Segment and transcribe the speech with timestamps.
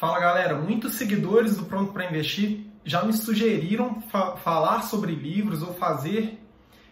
[0.00, 5.62] Fala galera, muitos seguidores do Pronto para Investir já me sugeriram fa falar sobre livros
[5.62, 6.40] ou fazer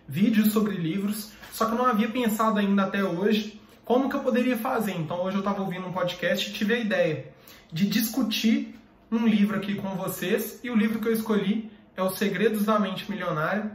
[0.06, 4.20] vídeos sobre livros, só que eu não havia pensado ainda até hoje como que eu
[4.20, 4.92] poderia fazer.
[4.92, 7.32] Então hoje eu estava ouvindo um podcast e tive a ideia
[7.72, 8.78] de discutir
[9.10, 12.78] um livro aqui com vocês e o livro que eu escolhi é Os Segredos da
[12.78, 13.72] Mente Milionária.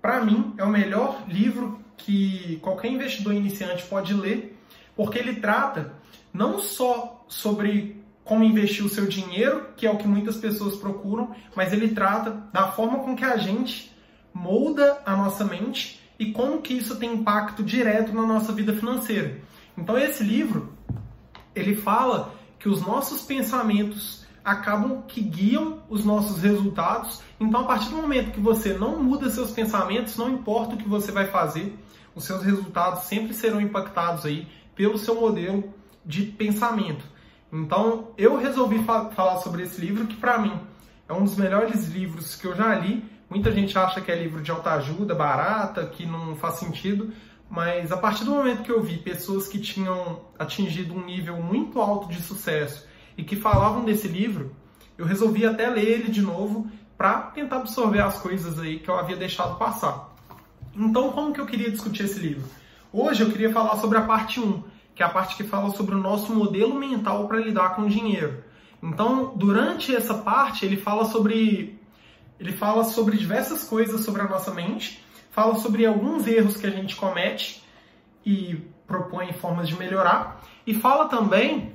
[0.00, 4.56] Para mim é o melhor livro que qualquer investidor iniciante pode ler,
[4.94, 5.92] porque ele trata
[6.32, 7.95] não só sobre
[8.26, 12.32] como investir o seu dinheiro, que é o que muitas pessoas procuram, mas ele trata
[12.52, 13.96] da forma com que a gente
[14.34, 19.40] molda a nossa mente e como que isso tem impacto direto na nossa vida financeira.
[19.78, 20.72] Então esse livro,
[21.54, 27.22] ele fala que os nossos pensamentos acabam que guiam os nossos resultados.
[27.38, 30.88] Então a partir do momento que você não muda seus pensamentos, não importa o que
[30.88, 31.78] você vai fazer,
[32.12, 35.72] os seus resultados sempre serão impactados aí pelo seu modelo
[36.04, 37.15] de pensamento.
[37.52, 40.58] Então, eu resolvi fa falar sobre esse livro, que para mim
[41.08, 43.04] é um dos melhores livros que eu já li.
[43.30, 47.12] Muita gente acha que é livro de autoajuda, barata, que não faz sentido,
[47.48, 51.80] mas a partir do momento que eu vi pessoas que tinham atingido um nível muito
[51.80, 52.86] alto de sucesso
[53.16, 54.54] e que falavam desse livro,
[54.98, 58.96] eu resolvi até ler ele de novo para tentar absorver as coisas aí que eu
[58.96, 60.14] havia deixado passar.
[60.74, 62.48] Então, como que eu queria discutir esse livro?
[62.92, 64.62] Hoje eu queria falar sobre a parte 1,
[64.96, 67.88] que é a parte que fala sobre o nosso modelo mental para lidar com o
[67.88, 68.42] dinheiro.
[68.82, 71.78] Então, durante essa parte, ele fala sobre
[72.40, 76.70] ele fala sobre diversas coisas sobre a nossa mente, fala sobre alguns erros que a
[76.70, 77.62] gente comete
[78.24, 81.74] e propõe formas de melhorar e fala também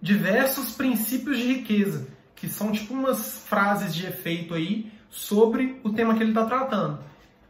[0.00, 6.14] diversos princípios de riqueza, que são tipo umas frases de efeito aí sobre o tema
[6.14, 6.98] que ele está tratando.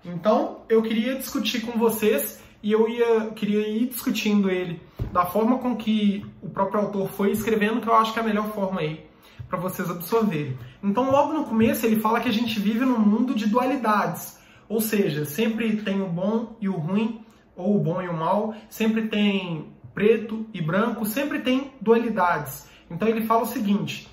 [0.05, 4.81] Então, eu queria discutir com vocês e eu ia queria ir discutindo ele
[5.13, 8.25] da forma com que o próprio autor foi escrevendo, que eu acho que é a
[8.25, 9.05] melhor forma aí
[9.49, 10.57] para vocês absorverem.
[10.83, 14.81] Então, logo no começo, ele fala que a gente vive num mundo de dualidades, ou
[14.81, 17.21] seja, sempre tem o bom e o ruim,
[17.55, 22.67] ou o bom e o mal, sempre tem preto e branco, sempre tem dualidades.
[22.91, 24.09] Então, ele fala o seguinte,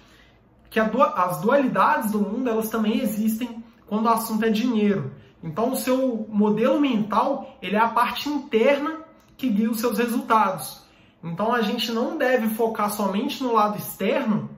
[0.70, 5.12] que as dualidades do mundo, elas também existem quando o assunto é dinheiro.
[5.44, 9.00] Então, o seu modelo mental ele é a parte interna
[9.38, 10.84] que guia os seus resultados.
[11.24, 14.50] Então, a gente não deve focar somente no lado externo,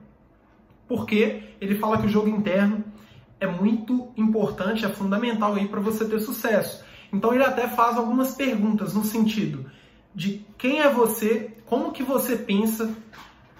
[0.88, 2.84] porque ele fala que o jogo interno
[3.38, 6.84] é muito importante, é fundamental aí para você ter sucesso.
[7.12, 9.70] Então, ele até faz algumas perguntas no sentido
[10.14, 12.94] de quem é você, como que você pensa,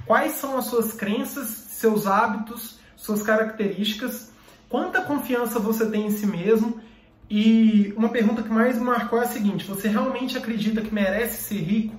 [0.07, 4.33] quais são as suas crenças, seus hábitos, suas características,
[4.69, 6.81] quanta confiança você tem em si mesmo
[7.35, 11.43] e uma pergunta que mais me marcou é a seguinte: você realmente acredita que merece
[11.43, 11.97] ser rico?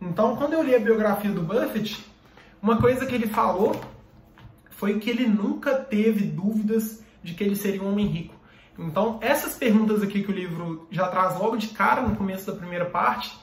[0.00, 2.06] Então, quando eu li a biografia do Buffett,
[2.62, 3.80] uma coisa que ele falou
[4.70, 8.34] foi que ele nunca teve dúvidas de que ele seria um homem rico.
[8.78, 12.56] Então, essas perguntas aqui que o livro já traz logo de cara no começo da
[12.56, 13.36] primeira parte,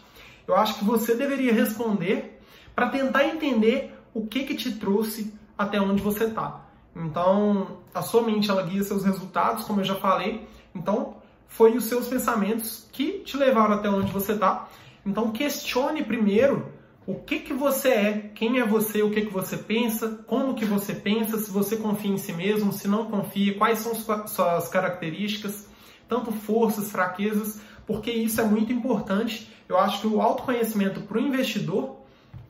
[0.47, 2.39] eu acho que você deveria responder
[2.73, 6.61] para tentar entender o que que te trouxe até onde você está.
[6.95, 11.16] Então, a sua mente ela guia seus resultados, como eu já falei, então,
[11.47, 14.67] foi os seus pensamentos que te levaram até onde você está.
[15.05, 16.71] Então, questione primeiro
[17.07, 20.65] o que, que você é, quem é você, o que, que você pensa, como que
[20.65, 25.69] você pensa, se você confia em si mesmo, se não confia, quais são suas características,
[26.09, 29.49] tanto forças, fraquezas, porque isso é muito importante.
[29.69, 31.95] Eu acho que o autoconhecimento para o investidor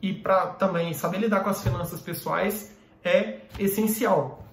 [0.02, 4.44] e para também saber lidar com as finanças pessoais é essencial.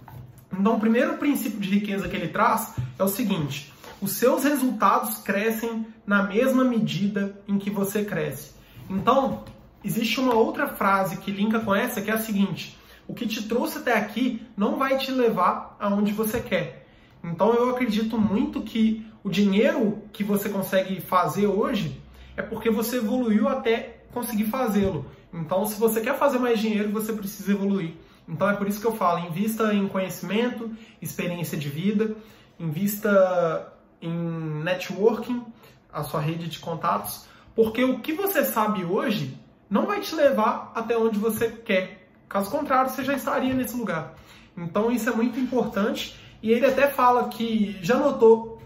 [0.54, 5.18] Então, o primeiro princípio de riqueza que ele traz é o seguinte: os seus resultados
[5.20, 8.52] crescem na mesma medida em que você cresce.
[8.90, 9.44] Então,
[9.84, 13.44] existe uma outra frase que linka com essa que é a seguinte: o que te
[13.44, 16.88] trouxe até aqui não vai te levar aonde você quer.
[17.24, 22.00] Então, eu acredito muito que o dinheiro que você consegue fazer hoje
[22.38, 25.06] é porque você evoluiu até conseguir fazê-lo.
[25.34, 27.94] Então, se você quer fazer mais dinheiro, você precisa evoluir.
[28.28, 30.70] Então, é por isso que eu falo: invista em conhecimento,
[31.02, 32.16] experiência de vida,
[32.60, 33.74] invista
[34.06, 35.44] em networking,
[35.92, 37.26] a sua rede de contatos,
[37.56, 39.38] porque o que você sabe hoje
[39.70, 42.10] não vai te levar até onde você quer.
[42.28, 44.14] Caso contrário, você já estaria nesse lugar.
[44.58, 48.62] Então isso é muito importante e ele até fala que já notou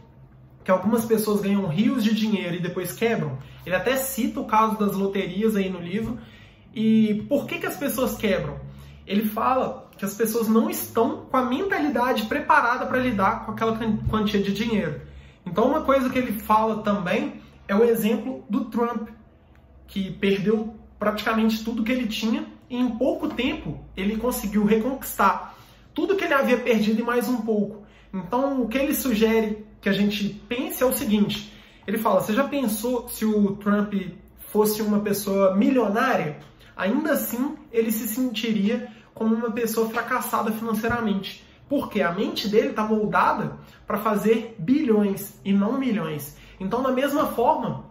[0.63, 3.37] que algumas pessoas ganham rios de dinheiro e depois quebram.
[3.65, 6.19] Ele até cita o caso das loterias aí no livro.
[6.73, 8.59] E por que, que as pessoas quebram?
[9.07, 13.77] Ele fala que as pessoas não estão com a mentalidade preparada para lidar com aquela
[14.09, 15.01] quantia de dinheiro.
[15.49, 19.09] Então, uma coisa que ele fala também é o exemplo do Trump,
[19.87, 25.55] que perdeu praticamente tudo que ele tinha e em pouco tempo ele conseguiu reconquistar
[25.91, 27.83] tudo que ele havia perdido e mais um pouco.
[28.13, 31.51] Então, o que ele sugere que a gente pense é o seguinte:
[31.87, 33.93] ele fala, você já pensou se o Trump
[34.37, 36.37] fosse uma pessoa milionária?
[36.77, 41.43] Ainda assim, ele se sentiria como uma pessoa fracassada financeiramente.
[41.69, 46.35] Porque a mente dele está moldada para fazer bilhões e não milhões.
[46.59, 47.85] Então, da mesma forma,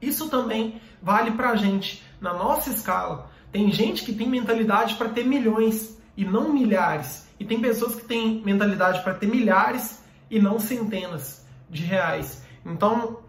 [0.00, 2.04] isso também vale para a gente.
[2.20, 7.26] Na nossa escala, tem gente que tem mentalidade para ter milhões e não milhares.
[7.38, 12.44] E tem pessoas que têm mentalidade para ter milhares e não centenas de reais.
[12.64, 13.20] Então,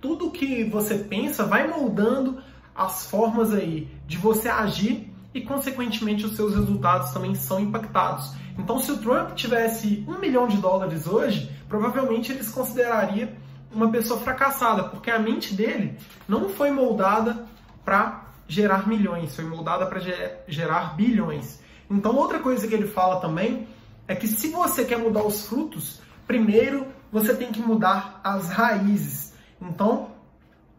[0.00, 2.42] tudo que você pensa vai moldando
[2.74, 8.34] as formas aí de você agir e, consequentemente, os seus resultados também são impactados.
[8.58, 13.36] Então, se o Trump tivesse um milhão de dólares hoje, provavelmente ele se consideraria
[13.72, 15.96] uma pessoa fracassada, porque a mente dele
[16.28, 17.46] não foi moldada
[17.84, 20.00] para gerar milhões, foi moldada para
[20.48, 21.60] gerar bilhões.
[21.88, 23.68] Então, outra coisa que ele fala também
[24.08, 29.34] é que se você quer mudar os frutos, primeiro você tem que mudar as raízes.
[29.60, 30.10] Então,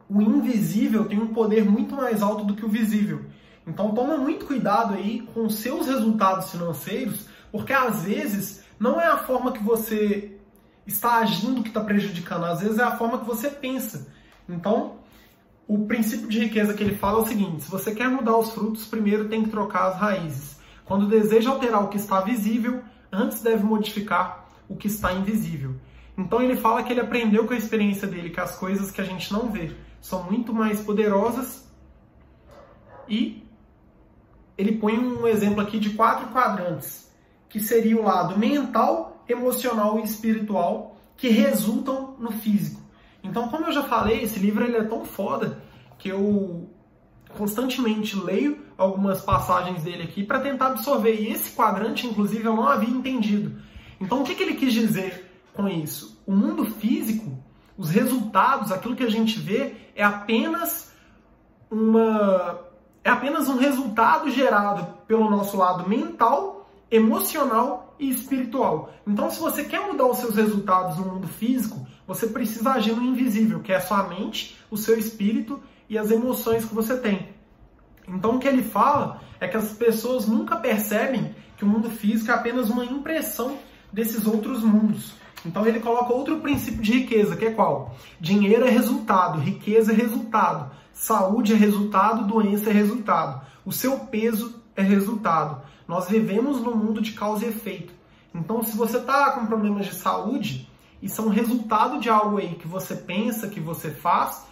[0.10, 3.26] o invisível tem um poder muito mais alto do que o visível.
[3.66, 9.18] Então, toma muito cuidado aí com seus resultados financeiros, porque às vezes não é a
[9.18, 10.38] forma que você
[10.86, 14.08] está agindo que está prejudicando, às vezes é a forma que você pensa.
[14.50, 14.96] Então,
[15.68, 18.52] o princípio de riqueza que ele fala é o seguinte: se você quer mudar os
[18.52, 20.60] frutos, primeiro tem que trocar as raízes.
[20.86, 22.82] Quando deseja alterar o que está visível,
[23.12, 25.76] antes deve modificar o que está invisível.
[26.18, 29.04] Então ele fala que ele aprendeu com a experiência dele que as coisas que a
[29.04, 29.72] gente não vê
[30.02, 31.70] são muito mais poderosas
[33.08, 33.44] e
[34.58, 37.10] ele põe um exemplo aqui de quatro quadrantes,
[37.50, 42.82] que seria o lado mental, emocional e espiritual, que resultam no físico.
[43.24, 45.62] Então, como eu já falei, esse livro ele é tão foda
[45.98, 46.70] que eu
[47.38, 51.16] constantemente leio algumas passagens dele aqui para tentar absorver.
[51.16, 53.62] E esse quadrante, inclusive, eu não havia entendido.
[54.00, 56.22] Então, o que, que ele quis dizer com isso?
[56.26, 57.38] O mundo físico,
[57.78, 60.92] os resultados, aquilo que a gente vê, é apenas
[61.70, 62.71] uma
[63.04, 68.92] é apenas um resultado gerado pelo nosso lado mental, emocional e espiritual.
[69.08, 73.04] Então, se você quer mudar os seus resultados no mundo físico, você precisa agir no
[73.04, 77.30] invisível, que é a sua mente, o seu espírito e as emoções que você tem.
[78.08, 82.32] Então o que ele fala é que as pessoas nunca percebem que o mundo físico
[82.32, 83.58] é apenas uma impressão
[83.92, 85.14] desses outros mundos.
[85.46, 87.96] Então ele coloca outro princípio de riqueza, que é qual?
[88.20, 90.72] Dinheiro é resultado, riqueza é resultado,
[91.02, 95.60] saúde é resultado, doença é resultado, o seu peso é resultado.
[95.88, 97.92] Nós vivemos num mundo de causa e efeito.
[98.36, 100.70] Então, se você está com problemas de saúde,
[101.02, 104.46] isso é um resultado de algo aí que você pensa, que você faz,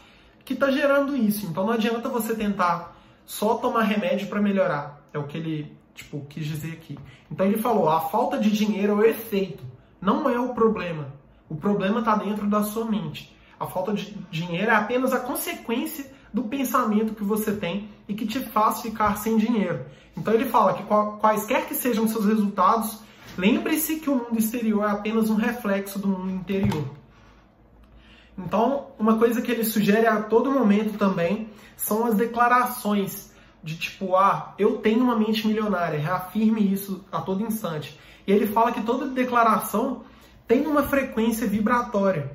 [0.44, 1.46] que está gerando isso.
[1.46, 2.98] Então não adianta você tentar
[3.28, 5.00] só tomar remédio para melhorar.
[5.14, 6.98] É o que ele tipo quis dizer aqui.
[7.32, 9.64] Então ele falou: a falta de dinheiro é o efeito,
[10.02, 11.14] não é o problema.
[11.48, 13.38] O problema está dentro da sua mente.
[13.60, 18.26] A falta de dinheiro é apenas a consequência do pensamento que você tem e que
[18.26, 19.86] te faz ficar sem dinheiro.
[20.16, 20.84] Então ele fala que
[21.20, 23.00] quaisquer que sejam seus resultados,
[23.38, 26.86] lembre-se que o mundo exterior é apenas um reflexo do mundo interior.
[28.38, 34.16] Então, uma coisa que ele sugere a todo momento também são as declarações de tipo,
[34.16, 38.00] ah, eu tenho uma mente milionária, reafirme isso a todo instante.
[38.26, 40.04] E ele fala que toda declaração
[40.48, 42.32] tem uma frequência vibratória.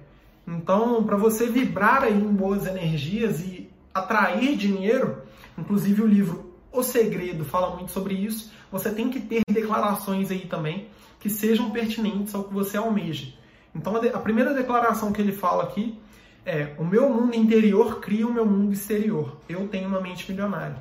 [0.46, 3.63] Então, para você vibrar aí em boas energias e
[3.94, 5.22] atrair dinheiro,
[5.56, 10.46] inclusive o livro O Segredo fala muito sobre isso, você tem que ter declarações aí
[10.46, 10.88] também
[11.20, 13.32] que sejam pertinentes ao que você almeja.
[13.74, 15.98] Então a primeira declaração que ele fala aqui
[16.44, 19.36] é: o meu mundo interior cria o meu mundo exterior.
[19.48, 20.76] Eu tenho uma mente milionária.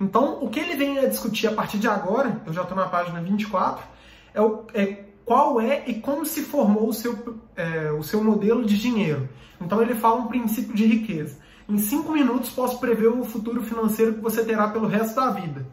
[0.00, 2.86] Então, o que ele vem a discutir a partir de agora, eu já estou na
[2.86, 3.84] página 24,
[4.32, 8.64] é, o, é qual é e como se formou o seu, é, o seu modelo
[8.64, 9.28] de dinheiro.
[9.60, 11.38] Então, ele fala um princípio de riqueza.
[11.68, 15.66] Em cinco minutos, posso prever o futuro financeiro que você terá pelo resto da vida.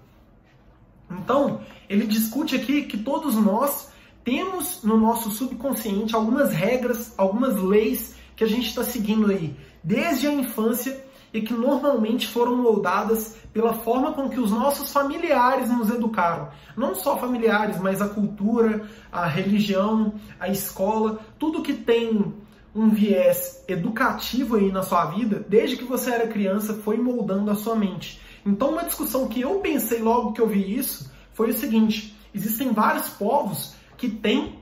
[1.09, 3.89] Então, ele discute aqui que todos nós
[4.23, 10.27] temos no nosso subconsciente algumas regras, algumas leis que a gente está seguindo aí desde
[10.27, 15.89] a infância e que normalmente foram moldadas pela forma com que os nossos familiares nos
[15.89, 16.49] educaram.
[16.75, 22.33] Não só familiares, mas a cultura, a religião, a escola, tudo que tem
[22.75, 27.55] um viés educativo aí na sua vida, desde que você era criança, foi moldando a
[27.55, 28.19] sua mente.
[28.45, 32.73] Então, uma discussão que eu pensei logo que eu vi isso foi o seguinte: existem
[32.73, 34.59] vários povos que têm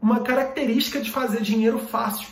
[0.00, 2.28] uma característica de fazer dinheiro fácil.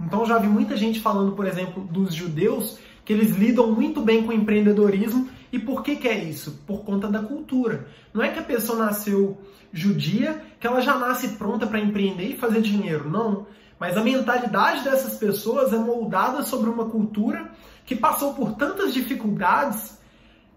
[0.00, 4.24] Então já vi muita gente falando, por exemplo, dos judeus, que eles lidam muito bem
[4.24, 6.62] com empreendedorismo E por que, que é isso?
[6.66, 7.88] Por conta da cultura.
[8.12, 9.38] Não é que a pessoa nasceu
[9.72, 13.08] judia que ela já nasce pronta para empreender e fazer dinheiro.
[13.08, 13.46] Não.
[13.78, 17.50] Mas a mentalidade dessas pessoas é moldada sobre uma cultura
[17.84, 19.98] que passou por tantas dificuldades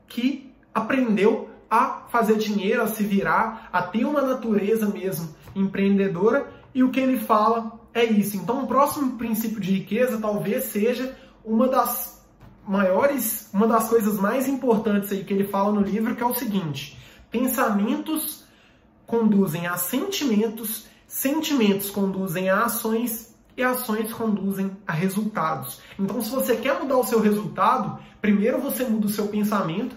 [0.07, 6.47] que aprendeu a fazer dinheiro, a se virar, a ter uma natureza mesmo empreendedora.
[6.73, 8.37] E o que ele fala é isso.
[8.37, 12.25] Então, o próximo princípio de riqueza talvez seja uma das
[12.67, 16.35] maiores, uma das coisas mais importantes aí que ele fala no livro, que é o
[16.35, 16.99] seguinte:
[17.31, 18.45] pensamentos
[19.05, 25.81] conduzem a sentimentos, sentimentos conduzem a ações e ações conduzem a resultados.
[25.97, 29.95] Então, se você quer mudar o seu resultado, primeiro você muda o seu pensamento,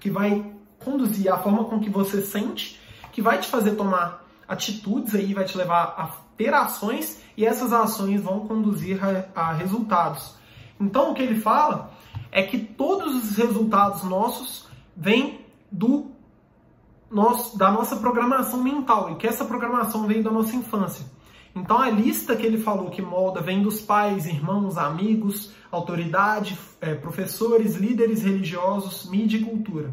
[0.00, 2.80] que vai conduzir a forma com que você sente,
[3.12, 7.72] que vai te fazer tomar atitudes aí, vai te levar a ter ações e essas
[7.72, 10.34] ações vão conduzir a, a resultados.
[10.80, 11.92] Então, o que ele fala
[12.32, 16.10] é que todos os resultados nossos vêm do
[17.10, 21.04] nosso, da nossa programação mental e que essa programação veio da nossa infância.
[21.54, 26.94] Então a lista que ele falou que molda vem dos pais, irmãos, amigos, autoridade, é,
[26.94, 29.92] professores, líderes religiosos, mídia e cultura.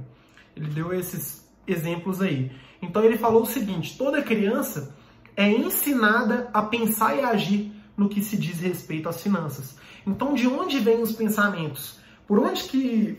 [0.56, 2.52] Ele deu esses exemplos aí.
[2.82, 4.96] Então ele falou o seguinte: toda criança
[5.36, 9.78] é ensinada a pensar e agir no que se diz respeito às finanças.
[10.06, 12.00] Então de onde vêm os pensamentos?
[12.28, 13.18] Por onde que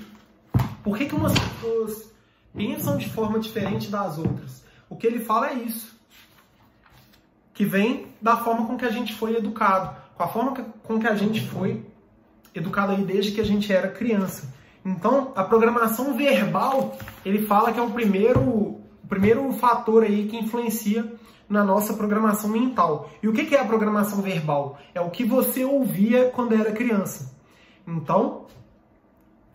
[0.82, 2.12] por que, que umas pessoas
[2.56, 4.64] pensam de forma diferente das outras.
[4.88, 5.94] O que ele fala é isso.
[7.52, 11.06] Que vem da forma com que a gente foi educado, com a forma com que
[11.06, 11.84] a gente foi
[12.54, 14.52] educado aí desde que a gente era criança.
[14.84, 20.36] Então, a programação verbal, ele fala que é o primeiro, o primeiro fator aí que
[20.36, 21.12] influencia
[21.48, 23.10] na nossa programação mental.
[23.22, 24.78] E o que é a programação verbal?
[24.94, 27.34] É o que você ouvia quando era criança.
[27.86, 28.46] Então,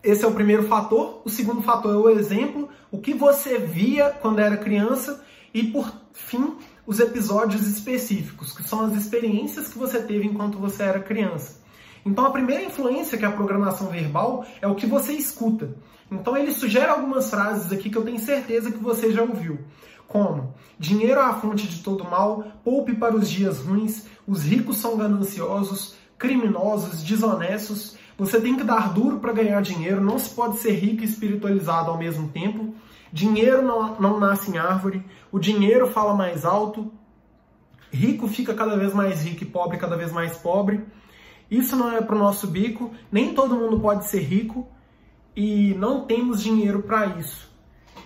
[0.02, 1.22] esse é o primeiro fator.
[1.24, 5.24] O segundo fator é o exemplo, o que você via quando era criança.
[5.54, 6.56] E por fim,
[6.86, 11.60] os episódios específicos, que são as experiências que você teve enquanto você era criança.
[12.04, 15.70] Então, a primeira influência que é a programação verbal é o que você escuta.
[16.10, 19.60] Então, ele sugere algumas frases aqui que eu tenho certeza que você já ouviu.
[20.08, 24.78] Como: dinheiro é a fonte de todo mal, poupe para os dias ruins, os ricos
[24.78, 30.58] são gananciosos, criminosos, desonestos, você tem que dar duro para ganhar dinheiro, não se pode
[30.58, 32.72] ser rico e espiritualizado ao mesmo tempo.
[33.12, 36.92] Dinheiro não, não nasce em árvore, o dinheiro fala mais alto,
[37.90, 40.84] rico fica cada vez mais rico e pobre cada vez mais pobre.
[41.50, 44.68] Isso não é para o nosso bico, nem todo mundo pode ser rico
[45.34, 47.50] e não temos dinheiro para isso.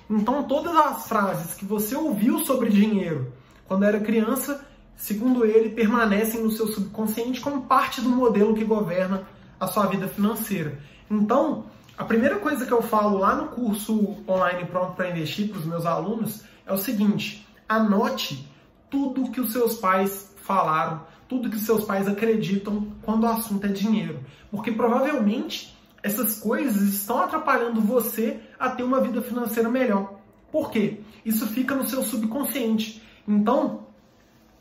[0.08, 3.30] Então, todas as frases que você ouviu sobre dinheiro
[3.68, 4.65] quando era criança,
[4.96, 9.26] segundo ele, permanecem no seu subconsciente como parte do modelo que governa
[9.60, 10.78] a sua vida financeira.
[11.10, 15.58] Então, a primeira coisa que eu falo lá no curso online Pronto para Investir para
[15.58, 18.48] os meus alunos é o seguinte: anote
[18.90, 23.64] tudo que os seus pais falaram, tudo que os seus pais acreditam quando o assunto
[23.64, 24.20] é dinheiro.
[24.50, 30.20] Porque provavelmente essas coisas estão atrapalhando você a ter uma vida financeira melhor.
[30.52, 31.00] Por quê?
[31.24, 33.02] Isso fica no seu subconsciente.
[33.26, 33.85] Então,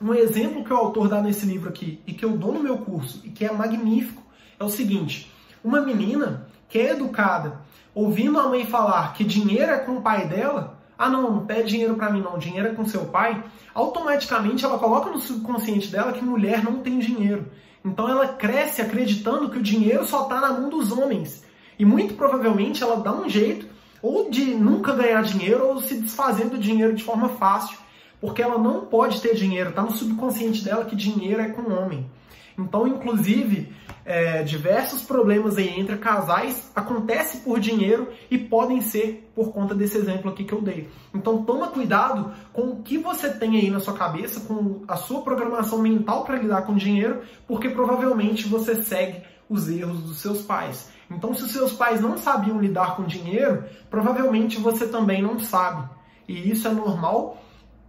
[0.01, 2.77] um exemplo que o autor dá nesse livro aqui e que eu dou no meu
[2.79, 4.21] curso e que é magnífico
[4.59, 5.31] é o seguinte:
[5.63, 7.61] uma menina que é educada,
[7.93, 11.69] ouvindo a mãe falar que dinheiro é com o pai dela, ah não, não pede
[11.69, 16.13] dinheiro para mim não, dinheiro é com seu pai, automaticamente ela coloca no subconsciente dela
[16.13, 17.51] que mulher não tem dinheiro.
[17.83, 21.45] Então ela cresce acreditando que o dinheiro só está na mão dos homens.
[21.77, 23.67] E muito provavelmente ela dá um jeito
[24.01, 27.77] ou de nunca ganhar dinheiro ou se desfazer do dinheiro de forma fácil,
[28.19, 32.09] porque ela não pode ter dinheiro, está no subconsciente dela que dinheiro é com homem.
[32.57, 33.73] Então, inclusive,
[34.05, 39.97] é, diversos problemas aí entre casais acontecem por dinheiro e podem ser por conta desse
[39.97, 40.87] exemplo aqui que eu dei.
[41.13, 45.21] Então toma cuidado com o que você tem aí na sua cabeça, com a sua
[45.21, 50.91] programação mental para lidar com dinheiro, porque provavelmente você segue os erros dos seus pais.
[51.09, 55.89] Então se os seus pais não sabiam lidar com dinheiro, provavelmente você também não sabe.
[56.27, 57.41] E isso é normal.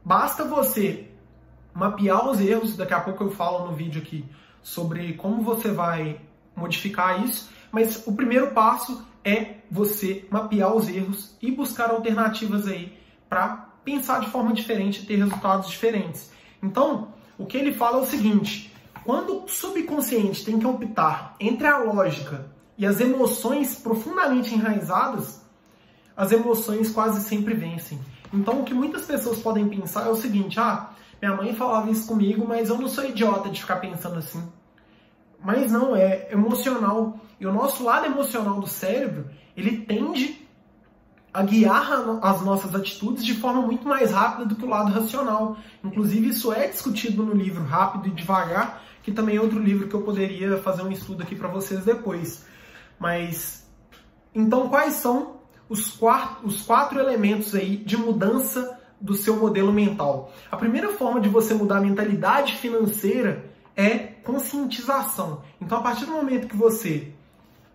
[0.07, 1.09] Basta você
[1.75, 4.25] mapear os erros, daqui a pouco eu falo no vídeo aqui
[4.63, 6.21] sobre como você vai
[6.55, 12.97] modificar isso, mas o primeiro passo é você mapear os erros e buscar alternativas aí
[13.29, 16.31] para pensar de forma diferente e ter resultados diferentes.
[16.63, 18.73] Então, o que ele fala é o seguinte:
[19.03, 22.47] quando o subconsciente tem que optar entre a lógica
[22.79, 25.45] e as emoções profundamente enraizadas,
[26.17, 27.99] as emoções quase sempre vencem.
[28.33, 30.91] Então, o que muitas pessoas podem pensar é o seguinte: ah,
[31.21, 34.47] minha mãe falava isso comigo, mas eu não sou idiota de ficar pensando assim.
[35.43, 37.19] Mas não, é emocional.
[37.39, 40.47] E o nosso lado emocional do cérebro, ele tende
[41.33, 41.93] a guiar
[42.23, 45.59] as nossas atitudes de forma muito mais rápida do que o lado racional.
[45.85, 49.95] Inclusive, isso é discutido no livro Rápido e Devagar, que também é outro livro que
[49.95, 52.47] eu poderia fazer um estudo aqui para vocês depois.
[52.99, 53.71] Mas,
[54.35, 55.36] então, quais são
[55.69, 60.33] os quatro, os quatro elementos aí de mudança do seu modelo mental?
[60.51, 63.45] A primeira forma de você mudar a mentalidade financeira
[63.77, 65.43] é conscientização.
[65.61, 67.13] Então, a partir do momento que você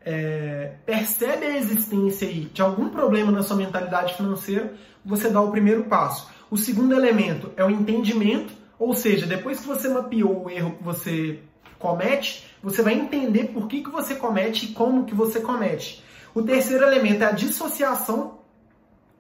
[0.04, 4.74] é, percebe a existência aí de algum problema na sua mentalidade financeira,
[5.06, 6.30] você dá o primeiro passo.
[6.50, 10.84] O segundo elemento é o entendimento, ou seja, depois que você mapeou o erro que
[10.84, 11.40] você
[11.78, 16.04] comete, você vai entender por que, que você comete e como que você comete.
[16.34, 18.40] O terceiro elemento é a dissociação,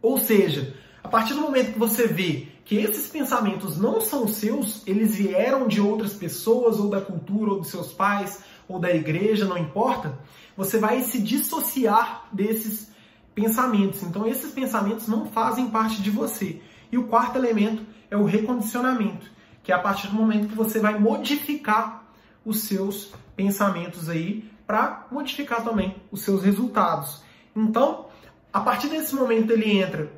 [0.01, 4.81] ou seja, a partir do momento que você vê que esses pensamentos não são seus,
[4.87, 9.45] eles vieram de outras pessoas, ou da cultura, ou dos seus pais, ou da igreja,
[9.45, 10.17] não importa,
[10.55, 12.89] você vai se dissociar desses
[13.35, 14.03] pensamentos.
[14.03, 16.61] Então, esses pensamentos não fazem parte de você.
[16.91, 19.29] E o quarto elemento é o recondicionamento,
[19.63, 22.03] que é a partir do momento que você vai modificar
[22.45, 27.21] os seus pensamentos aí para modificar também os seus resultados.
[27.53, 28.05] Então,
[28.53, 30.09] a partir desse momento ele entra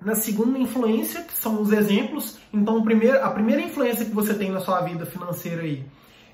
[0.00, 2.38] na segunda influência, que são os exemplos.
[2.52, 5.84] Então, a primeira influência que você tem na sua vida financeira aí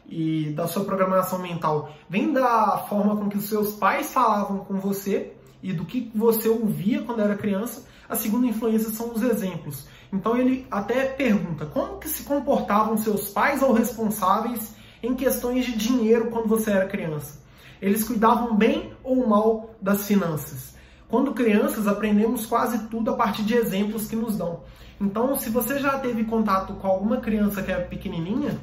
[0.07, 4.79] e da sua programação mental vem da forma com que os seus pais falavam com
[4.79, 7.87] você e do que você ouvia quando era criança.
[8.11, 9.87] A segunda influência são os exemplos.
[10.13, 15.77] Então ele até pergunta como que se comportavam seus pais ou responsáveis em questões de
[15.77, 17.41] dinheiro quando você era criança.
[17.81, 20.75] Eles cuidavam bem ou mal das finanças.
[21.09, 24.61] Quando crianças, aprendemos quase tudo a partir de exemplos que nos dão.
[25.01, 28.57] Então, se você já teve contato com alguma criança que é pequenininha,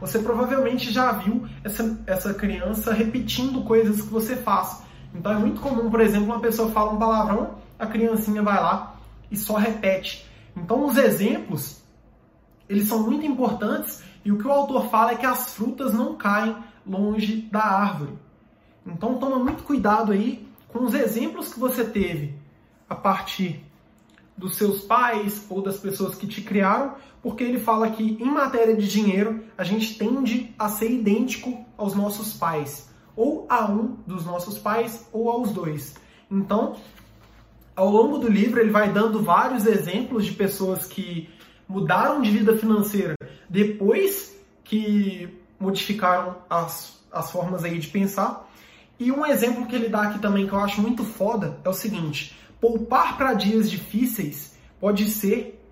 [0.00, 4.82] você provavelmente já viu essa, essa criança repetindo coisas que você faz.
[5.14, 8.96] Então é muito comum, por exemplo, uma pessoa fala um palavrão, a criancinha vai lá
[9.30, 10.26] e só repete.
[10.56, 11.82] Então os exemplos,
[12.68, 16.16] eles são muito importantes e o que o autor fala é que as frutas não
[16.16, 16.56] caem
[16.86, 18.12] longe da árvore.
[18.86, 22.34] Então toma muito cuidado aí com os exemplos que você teve
[22.88, 23.64] a partir
[24.36, 28.76] dos seus pais ou das pessoas que te criaram, porque ele fala que em matéria
[28.76, 34.24] de dinheiro a gente tende a ser idêntico aos nossos pais, ou a um dos
[34.24, 35.94] nossos pais ou aos dois.
[36.30, 36.76] Então,
[37.76, 41.28] ao longo do livro ele vai dando vários exemplos de pessoas que
[41.68, 43.14] mudaram de vida financeira
[43.52, 44.34] depois
[44.64, 45.28] que
[45.60, 48.50] modificaram as, as formas aí de pensar.
[48.98, 51.74] E um exemplo que ele dá aqui também que eu acho muito foda é o
[51.74, 55.62] seguinte: poupar para dias difíceis pode ser,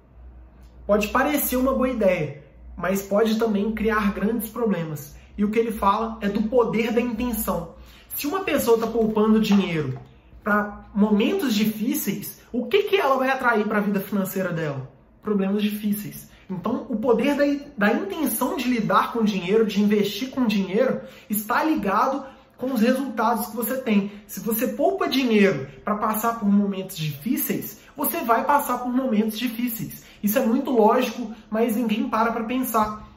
[0.86, 2.44] pode parecer uma boa ideia,
[2.76, 5.16] mas pode também criar grandes problemas.
[5.38, 7.74] E o que ele fala é do poder da intenção.
[8.14, 9.98] Se uma pessoa está poupando dinheiro
[10.44, 14.90] para momentos difíceis, o que, que ela vai atrair para a vida financeira dela?
[15.22, 16.28] Problemas difíceis.
[16.50, 17.44] Então, o poder da,
[17.78, 22.24] da intenção de lidar com dinheiro, de investir com dinheiro, está ligado
[22.56, 24.12] com os resultados que você tem.
[24.26, 30.04] Se você poupa dinheiro para passar por momentos difíceis, você vai passar por momentos difíceis.
[30.22, 33.08] Isso é muito lógico, mas ninguém para para pensar.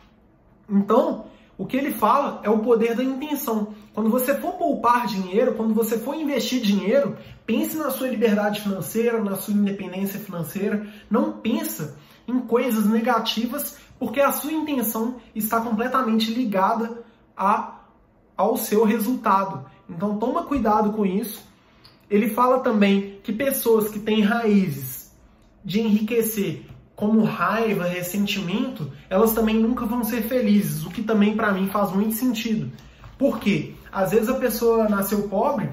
[0.69, 1.25] Então,
[1.57, 3.73] o que ele fala é o poder da intenção.
[3.93, 9.21] Quando você for poupar dinheiro, quando você for investir dinheiro, pense na sua liberdade financeira,
[9.21, 10.87] na sua independência financeira.
[11.09, 11.95] Não pensa
[12.27, 17.03] em coisas negativas, porque a sua intenção está completamente ligada
[17.35, 17.79] a
[18.35, 19.65] ao seu resultado.
[19.89, 21.43] Então toma cuidado com isso.
[22.09, 25.11] Ele fala também que pessoas que têm raízes
[25.63, 31.51] de enriquecer, como raiva, ressentimento, elas também nunca vão ser felizes, o que também para
[31.51, 32.71] mim faz muito sentido.
[33.17, 33.73] Por quê?
[33.91, 35.69] Às vezes a pessoa nasceu pobre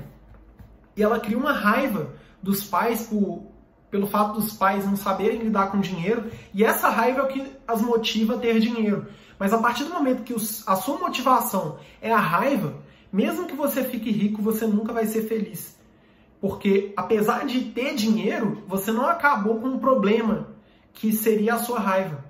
[0.97, 3.50] e ela cria uma raiva dos pais por,
[3.91, 7.53] pelo fato dos pais não saberem lidar com dinheiro, e essa raiva é o que
[7.67, 9.07] as motiva a ter dinheiro.
[9.39, 12.75] Mas a partir do momento que os, a sua motivação é a raiva,
[13.13, 15.79] mesmo que você fique rico, você nunca vai ser feliz.
[16.41, 20.49] Porque apesar de ter dinheiro, você não acabou com um problema
[20.93, 22.25] que seria a sua raiva.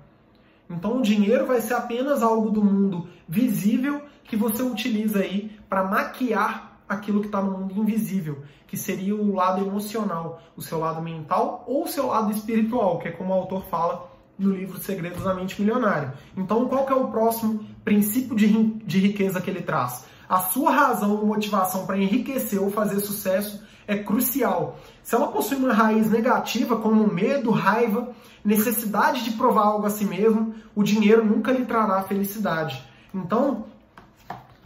[0.69, 5.83] Então o dinheiro vai ser apenas algo do mundo visível que você utiliza aí para
[5.83, 11.01] maquiar aquilo que está no mundo invisível, que seria o lado emocional, o seu lado
[11.01, 15.23] mental ou o seu lado espiritual, que é como o autor fala no livro Segredos
[15.23, 16.13] da Mente Milionária.
[16.35, 20.05] Então, qual é o próximo princípio de, de riqueza que ele traz?
[20.27, 24.77] A sua razão ou motivação para enriquecer ou fazer sucesso é crucial.
[25.03, 28.09] Se ela possui uma raiz negativa, como medo, raiva,
[28.43, 32.81] necessidade de provar algo a si mesmo, o dinheiro nunca lhe trará felicidade.
[33.13, 33.65] Então,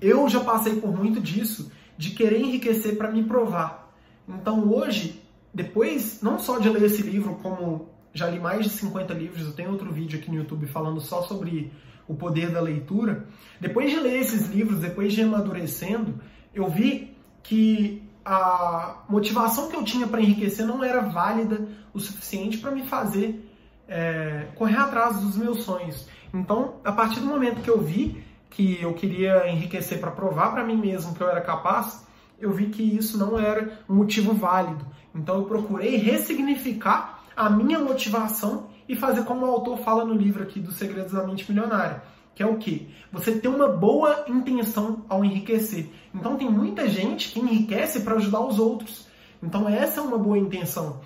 [0.01, 3.93] eu já passei por muito disso, de querer enriquecer para me provar.
[4.27, 5.21] Então, hoje,
[5.53, 9.53] depois, não só de ler esse livro, como já li mais de 50 livros, eu
[9.53, 11.71] tenho outro vídeo aqui no YouTube falando só sobre
[12.07, 13.25] o poder da leitura.
[13.59, 16.19] Depois de ler esses livros, depois de amadurecendo,
[16.53, 22.57] eu vi que a motivação que eu tinha para enriquecer não era válida o suficiente
[22.57, 23.47] para me fazer
[23.87, 26.07] é, correr atrás dos meus sonhos.
[26.33, 28.24] Então, a partir do momento que eu vi
[28.55, 32.07] que eu queria enriquecer para provar para mim mesmo que eu era capaz,
[32.39, 34.85] eu vi que isso não era um motivo válido.
[35.13, 40.41] Então, eu procurei ressignificar a minha motivação e fazer como o autor fala no livro
[40.41, 42.01] aqui dos Segredos da Mente Milionária,
[42.33, 42.89] que é o que?
[43.11, 45.89] Você ter uma boa intenção ao enriquecer.
[46.13, 49.07] Então tem muita gente que enriquece para ajudar os outros.
[49.43, 51.01] Então essa é uma boa intenção.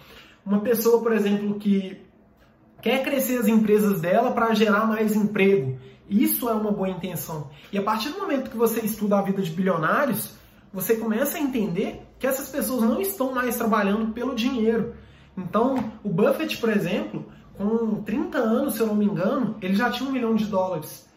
[0.45, 1.99] Uma pessoa, por exemplo, que
[2.81, 5.77] quer crescer as empresas dela para gerar mais emprego.
[6.09, 7.49] Isso é uma boa intenção.
[7.71, 10.33] E a partir do momento que você estuda a vida de bilionários,
[10.73, 14.95] você começa a entender que essas pessoas não estão mais trabalhando pelo dinheiro.
[15.37, 17.25] Então, o Buffett, por exemplo,
[17.57, 21.07] com 30 anos, se eu não me engano, ele já tinha um milhão de dólares.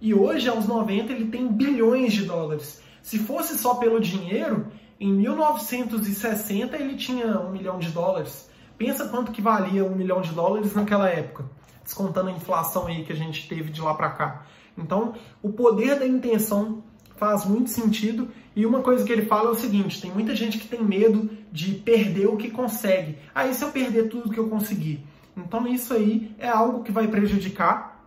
[0.00, 2.80] E hoje, aos 90, ele tem bilhões de dólares.
[3.02, 4.66] Se fosse só pelo dinheiro,
[4.98, 8.50] em 1960 ele tinha um milhão de dólares.
[8.78, 11.44] Pensa quanto que valia um milhão de dólares naquela época,
[11.86, 14.46] descontando a inflação aí que a gente teve de lá para cá.
[14.76, 16.82] Então, o poder da intenção
[17.16, 18.28] faz muito sentido.
[18.54, 21.30] E uma coisa que ele fala é o seguinte: tem muita gente que tem medo
[21.50, 23.18] de perder o que consegue.
[23.34, 25.00] Aí, ah, se eu perder tudo que eu consegui?
[25.36, 28.04] Então, isso aí é algo que vai prejudicar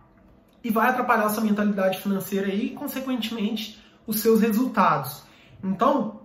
[0.62, 5.22] e vai atrapalhar sua mentalidade financeira e, consequentemente, os seus resultados.
[5.64, 6.20] Então,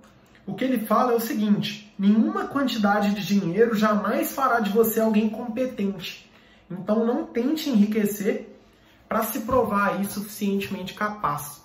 [0.46, 5.00] o que ele fala é o seguinte: nenhuma quantidade de dinheiro jamais fará de você
[5.00, 6.25] alguém competente.
[6.70, 8.60] Então, não tente enriquecer
[9.08, 11.64] para se provar aí suficientemente capaz.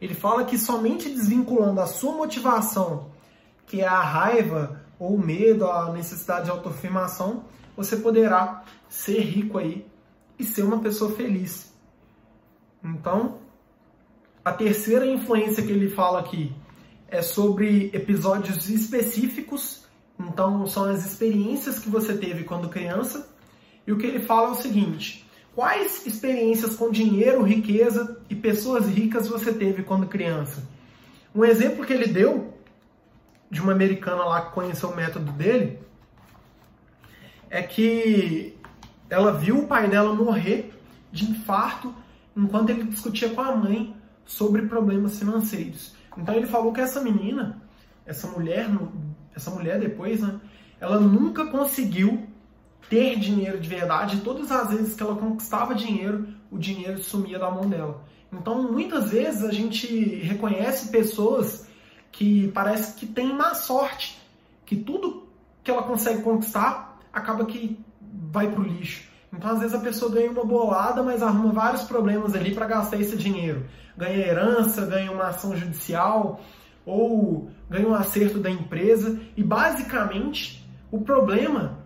[0.00, 3.10] Ele fala que somente desvinculando a sua motivação,
[3.66, 7.44] que é a raiva ou o medo, a necessidade de autoafirmação,
[7.76, 9.86] você poderá ser rico aí
[10.38, 11.72] e ser uma pessoa feliz.
[12.82, 13.38] Então,
[14.44, 16.52] a terceira influência que ele fala aqui
[17.08, 19.84] é sobre episódios específicos.
[20.18, 23.29] Então, são as experiências que você teve quando criança.
[23.90, 28.86] E o que ele fala é o seguinte: quais experiências com dinheiro, riqueza e pessoas
[28.86, 30.62] ricas você teve quando criança?
[31.34, 32.54] Um exemplo que ele deu
[33.50, 35.80] de uma americana lá que conheceu o método dele
[37.50, 38.56] é que
[39.08, 40.72] ela viu o pai dela morrer
[41.10, 41.92] de infarto
[42.36, 45.96] enquanto ele discutia com a mãe sobre problemas financeiros.
[46.16, 47.60] Então ele falou que essa menina,
[48.06, 48.70] essa mulher,
[49.34, 50.40] essa mulher depois, né,
[50.78, 52.29] ela nunca conseguiu
[52.90, 54.20] ter dinheiro de verdade.
[54.20, 58.04] Todas as vezes que ela conquistava dinheiro, o dinheiro sumia da mão dela.
[58.32, 61.66] Então muitas vezes a gente reconhece pessoas
[62.12, 64.20] que parece que têm má sorte,
[64.66, 65.28] que tudo
[65.62, 69.08] que ela consegue conquistar acaba que vai pro lixo.
[69.32, 73.00] Então, às vezes, a pessoa ganha uma bolada, mas arruma vários problemas ali para gastar
[73.00, 73.64] esse dinheiro.
[73.96, 76.40] Ganha herança, ganha uma ação judicial,
[76.84, 79.20] ou ganha um acerto da empresa.
[79.36, 81.78] E, basicamente, o problema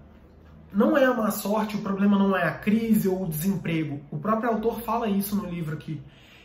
[0.75, 4.01] não é a má sorte, o problema não é a crise ou o desemprego.
[4.11, 6.01] O próprio autor fala isso no livro aqui.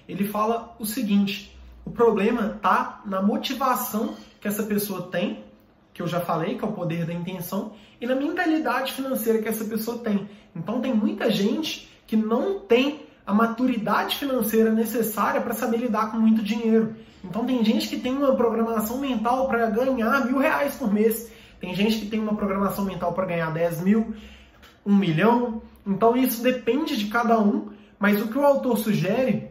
[0.07, 5.43] Ele fala o seguinte: o problema está na motivação que essa pessoa tem
[5.99, 9.49] que eu já falei, que é o poder da intenção, e na mentalidade financeira que
[9.49, 10.29] essa pessoa tem.
[10.55, 16.17] Então tem muita gente que não tem a maturidade financeira necessária para saber lidar com
[16.17, 16.95] muito dinheiro.
[17.21, 21.29] Então tem gente que tem uma programação mental para ganhar mil reais por mês.
[21.59, 24.13] Tem gente que tem uma programação mental para ganhar 10 mil,
[24.85, 25.61] um milhão.
[25.85, 27.69] Então isso depende de cada um.
[27.99, 29.49] Mas o que o autor sugere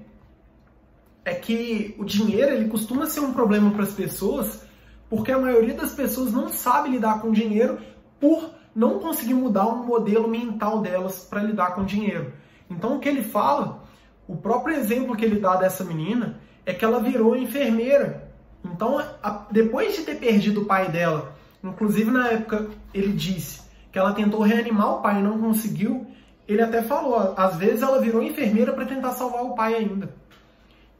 [1.24, 4.66] é que o dinheiro ele costuma ser um problema para as pessoas
[5.08, 7.78] porque a maioria das pessoas não sabe lidar com dinheiro
[8.20, 12.32] por não conseguir mudar um modelo mental delas para lidar com dinheiro.
[12.68, 13.82] Então o que ele fala,
[14.26, 18.28] o próprio exemplo que ele dá dessa menina é que ela virou enfermeira.
[18.62, 19.02] Então,
[19.50, 24.42] depois de ter perdido o pai dela, inclusive na época ele disse que ela tentou
[24.42, 26.06] reanimar o pai e não conseguiu,
[26.46, 30.14] ele até falou, às vezes ela virou enfermeira para tentar salvar o pai ainda.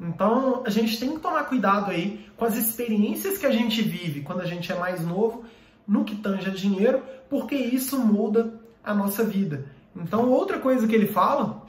[0.00, 4.20] Então, a gente tem que tomar cuidado aí com as experiências que a gente vive
[4.20, 5.44] quando a gente é mais novo,
[5.86, 9.66] no que tange a dinheiro, porque isso muda a nossa vida.
[9.96, 11.66] Então, outra coisa que ele fala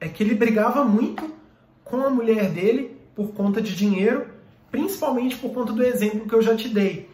[0.00, 1.30] é que ele brigava muito
[1.84, 4.26] com a mulher dele por conta de dinheiro,
[4.70, 7.10] principalmente por conta do exemplo que eu já te dei,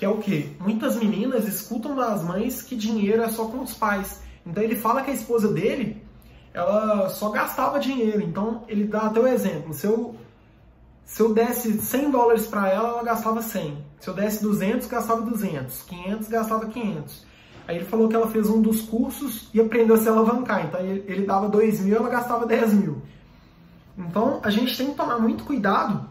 [0.00, 0.56] que é o que?
[0.58, 4.22] Muitas meninas escutam das mães que dinheiro é só com os pais.
[4.46, 6.02] Então ele fala que a esposa dele
[6.54, 8.22] ela só gastava dinheiro.
[8.22, 9.74] Então, ele dá até o exemplo.
[9.74, 10.14] Se eu,
[11.04, 13.76] se eu desse 100 dólares para ela, ela gastava 100.
[14.00, 15.82] Se eu desse 200, gastava 200.
[15.82, 17.26] 500, gastava 500.
[17.68, 20.64] Aí ele falou que ela fez um dos cursos e aprendeu a se alavancar.
[20.64, 23.02] Então ele dava 2 mil, ela gastava 10 mil.
[23.98, 26.08] Então a gente tem que tomar muito cuidado.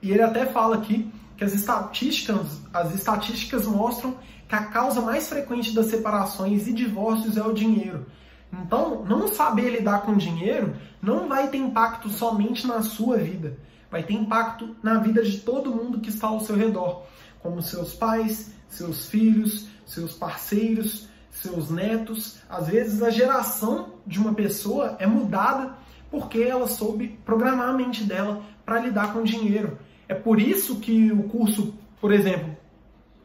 [0.00, 4.16] E ele até fala aqui que as estatísticas, as estatísticas mostram
[4.48, 8.06] que a causa mais frequente das separações e divórcios é o dinheiro.
[8.52, 13.58] Então, não saber lidar com dinheiro não vai ter impacto somente na sua vida,
[13.90, 17.04] vai ter impacto na vida de todo mundo que está ao seu redor,
[17.40, 22.38] como seus pais, seus filhos, seus parceiros, seus netos.
[22.48, 25.74] Às vezes, a geração de uma pessoa é mudada
[26.10, 29.78] porque ela soube programar a mente dela para lidar com dinheiro.
[30.08, 32.56] É por isso que o curso, por exemplo,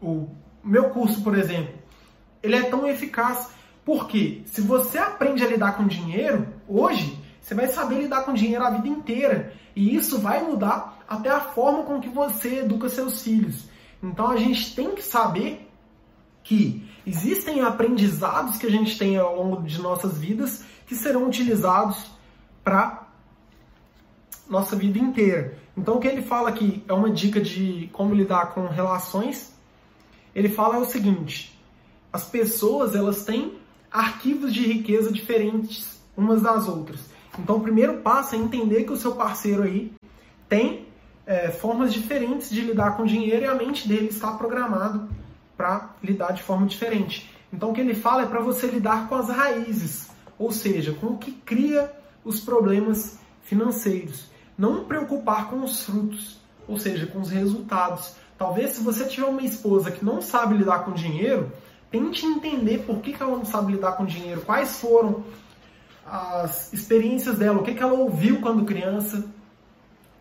[0.01, 0.29] o
[0.63, 1.73] meu curso, por exemplo,
[2.41, 3.49] ele é tão eficaz
[3.83, 8.63] porque se você aprende a lidar com dinheiro hoje, você vai saber lidar com dinheiro
[8.63, 9.53] a vida inteira.
[9.75, 13.67] E isso vai mudar até a forma com que você educa seus filhos.
[14.01, 15.67] Então a gente tem que saber
[16.43, 22.11] que existem aprendizados que a gente tem ao longo de nossas vidas que serão utilizados
[22.63, 23.08] para
[24.49, 25.57] nossa vida inteira.
[25.77, 29.53] Então o que ele fala aqui é uma dica de como lidar com relações.
[30.33, 31.57] Ele fala é o seguinte:
[32.11, 33.53] as pessoas elas têm
[33.91, 36.99] arquivos de riqueza diferentes umas das outras.
[37.37, 39.91] Então, o primeiro passo é entender que o seu parceiro aí
[40.49, 40.85] tem
[41.25, 45.09] é, formas diferentes de lidar com dinheiro e a mente dele está programado
[45.55, 47.33] para lidar de forma diferente.
[47.53, 51.07] Então, o que ele fala é para você lidar com as raízes, ou seja, com
[51.07, 51.91] o que cria
[52.23, 54.29] os problemas financeiros.
[54.59, 58.13] Não preocupar com os frutos, ou seja, com os resultados.
[58.37, 61.51] Talvez se você tiver uma esposa que não sabe lidar com dinheiro,
[61.91, 65.23] Tente entender por que, que ela não sabe lidar com dinheiro, quais foram
[66.05, 69.25] as experiências dela, o que, que ela ouviu quando criança,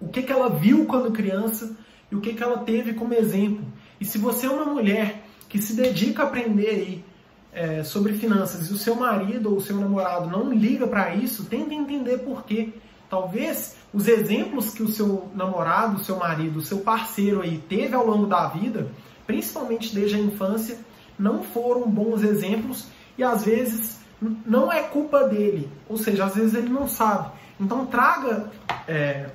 [0.01, 1.77] o que, que ela viu quando criança
[2.11, 3.65] e o que, que ela teve como exemplo.
[4.01, 7.05] E se você é uma mulher que se dedica a aprender aí,
[7.53, 11.47] é, sobre finanças e o seu marido ou o seu namorado não liga para isso,
[11.47, 12.73] tente entender por quê.
[13.09, 17.95] Talvez os exemplos que o seu namorado, o seu marido, o seu parceiro aí teve
[17.95, 18.91] ao longo da vida,
[19.27, 20.79] principalmente desde a infância,
[21.19, 23.99] não foram bons exemplos e às vezes
[24.45, 27.31] não é culpa dele, ou seja, às vezes ele não sabe.
[27.59, 28.51] Então traga
[28.87, 29.31] é,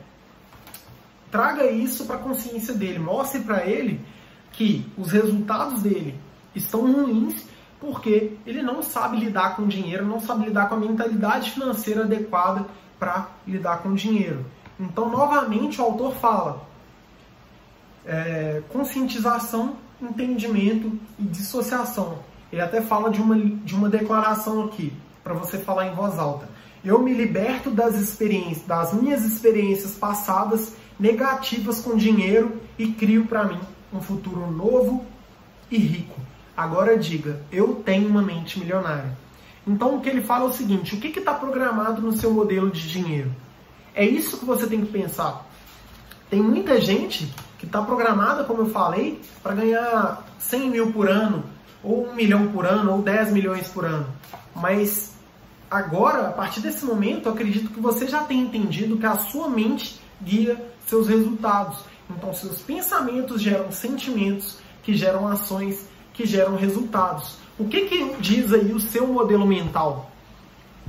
[1.32, 4.00] traga isso para a consciência dele, mostre para ele
[4.52, 6.16] que os resultados dele
[6.54, 7.48] estão ruins
[7.80, 12.66] porque ele não sabe lidar com dinheiro, não sabe lidar com a mentalidade financeira adequada
[13.04, 14.46] para lidar com dinheiro.
[14.80, 16.66] Então, novamente, o autor fala:
[18.06, 22.20] é, conscientização entendimento e dissociação.
[22.52, 26.48] Ele até fala de uma, de uma declaração aqui, para você falar em voz alta.
[26.84, 33.46] Eu me liberto das experiências, das minhas experiências passadas negativas com dinheiro e crio para
[33.46, 33.60] mim
[33.94, 35.06] um futuro novo
[35.72, 36.20] e rico.
[36.56, 39.18] Agora diga, eu tenho uma mente milionária.
[39.65, 42.69] Então o que ele fala é o seguinte: o que está programado no seu modelo
[42.69, 43.32] de dinheiro?
[43.95, 45.45] É isso que você tem que pensar.
[46.30, 51.43] Tem muita gente que está programada, como eu falei, para ganhar 100 mil por ano,
[51.84, 54.08] ou 1 milhão por ano, ou 10 milhões por ano.
[54.56, 55.13] Mas
[55.69, 59.47] agora, a partir desse momento, eu acredito que você já tem entendido que a sua
[59.47, 61.80] mente guia seus resultados.
[62.10, 67.38] Então, seus pensamentos geram sentimentos, que geram ações, que geram resultados.
[67.58, 70.10] O que, que diz aí o seu modelo mental?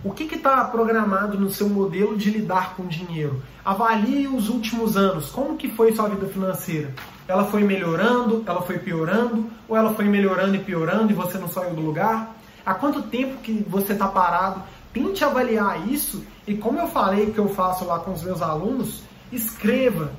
[0.03, 3.43] O que está programado no seu modelo de lidar com dinheiro?
[3.63, 5.31] Avalie os últimos anos.
[5.31, 6.95] Como que foi sua vida financeira?
[7.29, 11.49] Ela foi melhorando, ela foi piorando, ou ela foi melhorando e piorando e você não
[11.49, 12.35] saiu do lugar?
[12.65, 14.63] Há quanto tempo que você está parado?
[14.93, 19.03] Tente avaliar isso e como eu falei que eu faço lá com os meus alunos,
[19.31, 20.13] escreva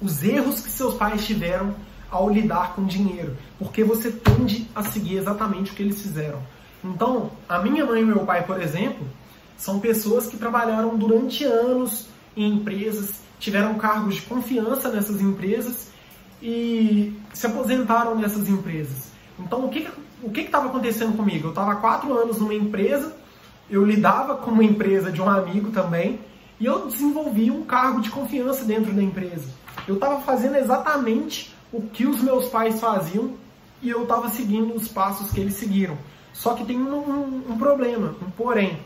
[0.00, 1.74] os erros que seus pais tiveram
[2.10, 6.40] ao lidar com dinheiro, porque você tende a seguir exatamente o que eles fizeram.
[6.84, 9.06] Então, a minha mãe e meu pai, por exemplo,
[9.56, 15.90] são pessoas que trabalharam durante anos em empresas, tiveram cargos de confiança nessas empresas
[16.42, 19.10] e se aposentaram nessas empresas.
[19.38, 19.86] Então, o que
[20.22, 21.46] o que estava acontecendo comigo?
[21.46, 23.14] Eu estava quatro anos numa empresa,
[23.70, 26.18] eu lidava com uma empresa de um amigo também,
[26.58, 29.48] e eu desenvolvi um cargo de confiança dentro da empresa.
[29.86, 33.34] Eu estava fazendo exatamente o que os meus pais faziam
[33.82, 35.96] e eu estava seguindo os passos que eles seguiram.
[36.32, 38.78] Só que tem um, um, um problema, um porém.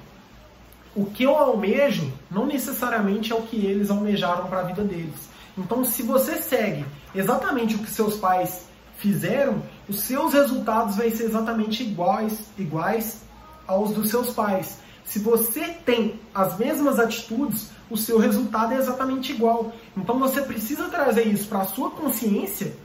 [0.95, 5.31] O que eu almejo não necessariamente é o que eles almejaram para a vida deles.
[5.57, 11.25] Então, se você segue exatamente o que seus pais fizeram, os seus resultados vão ser
[11.25, 13.23] exatamente iguais, iguais
[13.67, 14.79] aos dos seus pais.
[15.11, 19.73] Se você tem as mesmas atitudes, o seu resultado é exatamente igual.
[19.97, 22.77] Então você precisa trazer isso para a sua consciência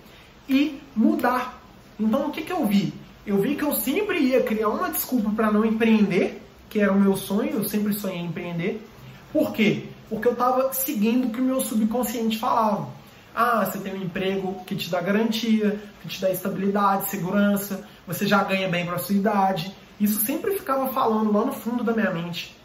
[0.49, 1.61] e mudar.
[1.99, 2.91] Então o que, que eu vi?
[3.27, 6.99] Eu vi que eu sempre ia criar uma desculpa para não empreender, que era o
[6.99, 8.83] meu sonho, eu sempre sonhei em empreender.
[9.31, 9.83] Por quê?
[10.09, 12.87] Porque eu estava seguindo o que o meu subconsciente falava.
[13.35, 18.25] Ah, você tem um emprego que te dá garantia, que te dá estabilidade, segurança, você
[18.25, 19.75] já ganha bem para sua idade.
[19.99, 22.55] Isso sempre ficava falando lá no fundo da minha mente.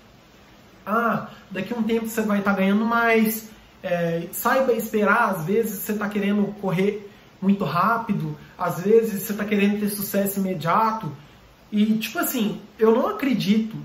[0.86, 3.50] Ah, daqui a um tempo você vai estar tá ganhando mais.
[3.82, 7.10] É, saiba esperar, às vezes você está querendo correr
[7.42, 11.10] muito rápido, às vezes você está querendo ter sucesso imediato.
[11.72, 13.76] E, tipo assim, eu não acredito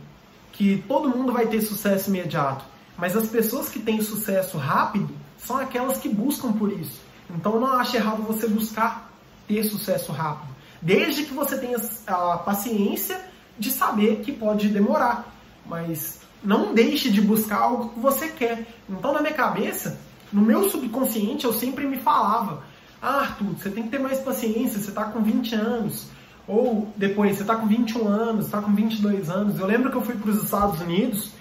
[0.52, 2.64] que todo mundo vai ter sucesso imediato,
[2.98, 7.02] mas as pessoas que têm sucesso rápido são aquelas que buscam por isso.
[7.30, 9.12] Então eu não acho errado você buscar
[9.48, 11.78] ter sucesso rápido, desde que você tenha
[12.08, 13.20] a paciência
[13.58, 15.32] de saber que pode demorar,
[15.66, 18.68] mas não deixe de buscar algo que você quer.
[18.90, 20.00] Então na minha cabeça,
[20.34, 22.64] no meu subconsciente, eu sempre me falava
[23.06, 26.08] ah, Arthur, você tem que ter mais paciência, você está com 20 anos.
[26.48, 29.60] Ou depois, você está com 21 anos, está com 22 anos.
[29.60, 31.32] Eu lembro que eu fui para os Estados Unidos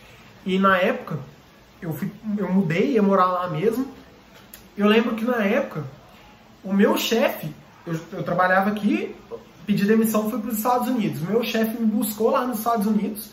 [0.44, 1.18] e na época
[1.84, 3.86] eu, fui, eu mudei, ia morar lá mesmo.
[4.76, 5.84] Eu lembro que na época
[6.62, 7.54] o meu chefe,
[7.86, 9.14] eu, eu trabalhava aqui,
[9.66, 11.20] pedi demissão, fui para os Estados Unidos.
[11.20, 13.30] Meu chefe me buscou lá nos Estados Unidos,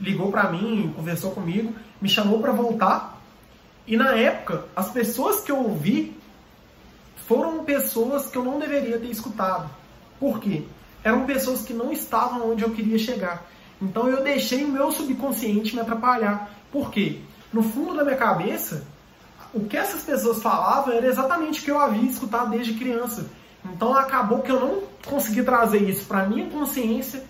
[0.00, 3.18] ligou para mim, conversou comigo, me chamou para voltar.
[3.86, 6.14] E na época, as pessoas que eu ouvi
[7.26, 9.70] foram pessoas que eu não deveria ter escutado.
[10.20, 10.64] Por quê?
[11.02, 13.44] Eram pessoas que não estavam onde eu queria chegar.
[13.80, 16.50] Então eu deixei o meu subconsciente me atrapalhar.
[16.70, 17.20] Por quê?
[17.52, 18.86] No fundo da minha cabeça,
[19.54, 23.26] o que essas pessoas falavam era exatamente o que eu havia escutado desde criança.
[23.64, 27.24] Então acabou que eu não consegui trazer isso para minha consciência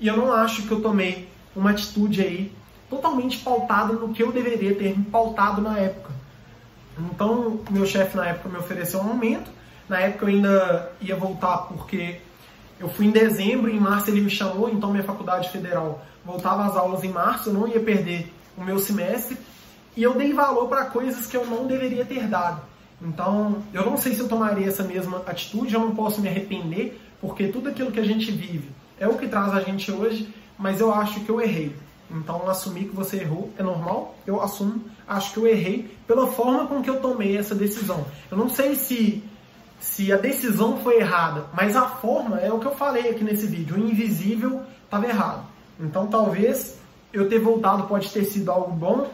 [0.00, 2.52] e eu não acho que eu tomei uma atitude aí
[2.88, 6.10] totalmente pautada no que eu deveria ter me pautado na época.
[6.98, 9.50] Então, meu chefe na época me ofereceu um aumento.
[9.88, 12.20] Na época eu ainda ia voltar porque
[12.78, 16.76] eu fui em dezembro, em março ele me chamou, então minha faculdade federal voltava às
[16.76, 19.36] aulas em março, eu não ia perder o meu semestre.
[19.96, 22.62] E eu dei valor para coisas que eu não deveria ter dado.
[23.00, 27.00] Então, eu não sei se eu tomaria essa mesma atitude, eu não posso me arrepender,
[27.20, 30.80] porque tudo aquilo que a gente vive é o que traz a gente hoje, mas
[30.80, 31.74] eu acho que eu errei.
[32.10, 36.66] Então, assumir que você errou é normal, eu assumo, acho que eu errei pela forma
[36.66, 38.06] com que eu tomei essa decisão.
[38.30, 39.24] Eu não sei se,
[39.80, 43.46] se a decisão foi errada, mas a forma é o que eu falei aqui nesse
[43.46, 43.76] vídeo.
[43.76, 45.46] O invisível estava errado.
[45.80, 46.78] Então, talvez
[47.12, 49.10] eu ter voltado pode ter sido algo bom,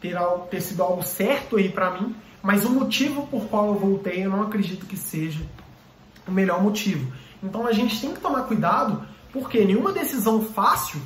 [0.00, 0.16] ter,
[0.50, 4.30] ter sido algo certo aí para mim, mas o motivo por qual eu voltei eu
[4.30, 5.40] não acredito que seja
[6.26, 7.12] o melhor motivo.
[7.42, 9.02] Então, a gente tem que tomar cuidado,
[9.32, 11.00] porque nenhuma decisão fácil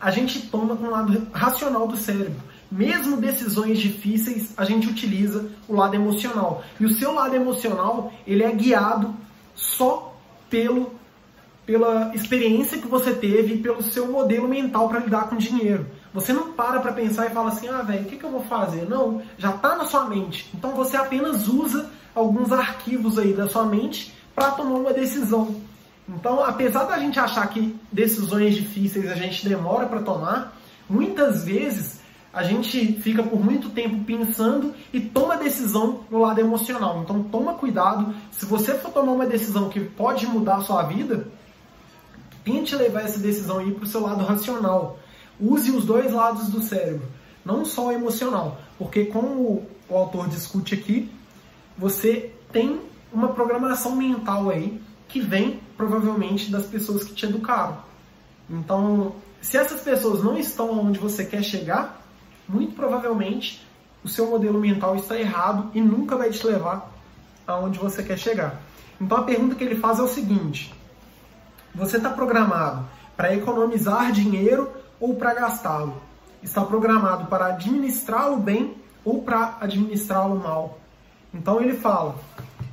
[0.00, 2.40] a gente toma com o lado racional do cérebro.
[2.70, 6.62] Mesmo decisões difíceis, a gente utiliza o lado emocional.
[6.80, 9.14] E o seu lado emocional, ele é guiado
[9.54, 10.14] só
[10.50, 10.92] pelo
[11.66, 15.84] pela experiência que você teve e pelo seu modelo mental para lidar com dinheiro.
[16.14, 18.44] Você não para para pensar e fala assim: "Ah, velho, o que, que eu vou
[18.44, 18.88] fazer?".
[18.88, 20.48] Não, já está na sua mente.
[20.54, 25.56] Então você apenas usa alguns arquivos aí da sua mente para tomar uma decisão.
[26.08, 30.56] Então, apesar da gente achar que decisões difíceis a gente demora para tomar,
[30.88, 32.00] muitas vezes
[32.32, 37.00] a gente fica por muito tempo pensando e toma decisão no lado emocional.
[37.02, 38.14] Então, toma cuidado.
[38.30, 41.26] Se você for tomar uma decisão que pode mudar a sua vida,
[42.46, 45.00] tente levar essa decisão aí para o seu lado racional.
[45.38, 47.06] Use os dois lados do cérebro,
[47.44, 48.58] não só o emocional.
[48.78, 51.10] Porque, como o autor discute aqui,
[51.76, 52.80] você tem
[53.12, 57.78] uma programação mental aí que vem provavelmente das pessoas que te educaram.
[58.48, 62.00] Então, se essas pessoas não estão onde você quer chegar,
[62.48, 63.66] muito provavelmente
[64.04, 66.92] o seu modelo mental está errado e nunca vai te levar
[67.44, 68.62] aonde você quer chegar.
[69.00, 70.72] Então a pergunta que ele faz é o seguinte:
[71.76, 76.00] você está programado para economizar dinheiro ou para gastá-lo?
[76.42, 80.78] Está programado para administrá-lo bem ou para administrá-lo mal?
[81.34, 82.16] Então ele fala,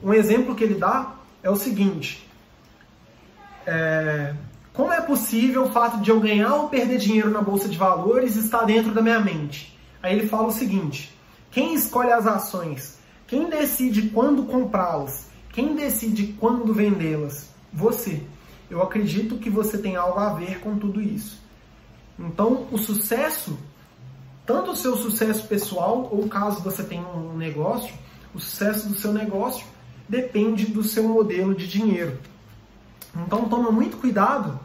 [0.02, 2.26] um exemplo que ele dá é o seguinte:
[3.68, 4.34] é,
[4.72, 8.38] como é possível o fato de eu ganhar ou perder dinheiro na bolsa de valores
[8.38, 9.78] estar dentro da minha mente?
[10.02, 11.14] Aí ele fala o seguinte:
[11.52, 12.98] quem escolhe as ações?
[13.28, 15.28] Quem decide quando comprá-las?
[15.52, 17.50] Quem decide quando vendê-las?
[17.72, 18.24] Você.
[18.70, 21.42] Eu acredito que você tem algo a ver com tudo isso.
[22.18, 23.58] Então, o sucesso,
[24.46, 27.94] tanto o seu sucesso pessoal, ou caso você tenha um negócio,
[28.34, 29.66] o sucesso do seu negócio
[30.08, 32.20] depende do seu modelo de dinheiro.
[33.16, 34.60] Então toma muito cuidado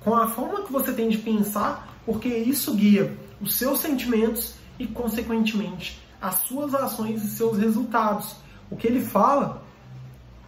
[0.00, 4.86] com a forma que você tem de pensar, porque isso guia os seus sentimentos e,
[4.86, 8.36] consequentemente, as suas ações e seus resultados.
[8.70, 9.62] O que ele fala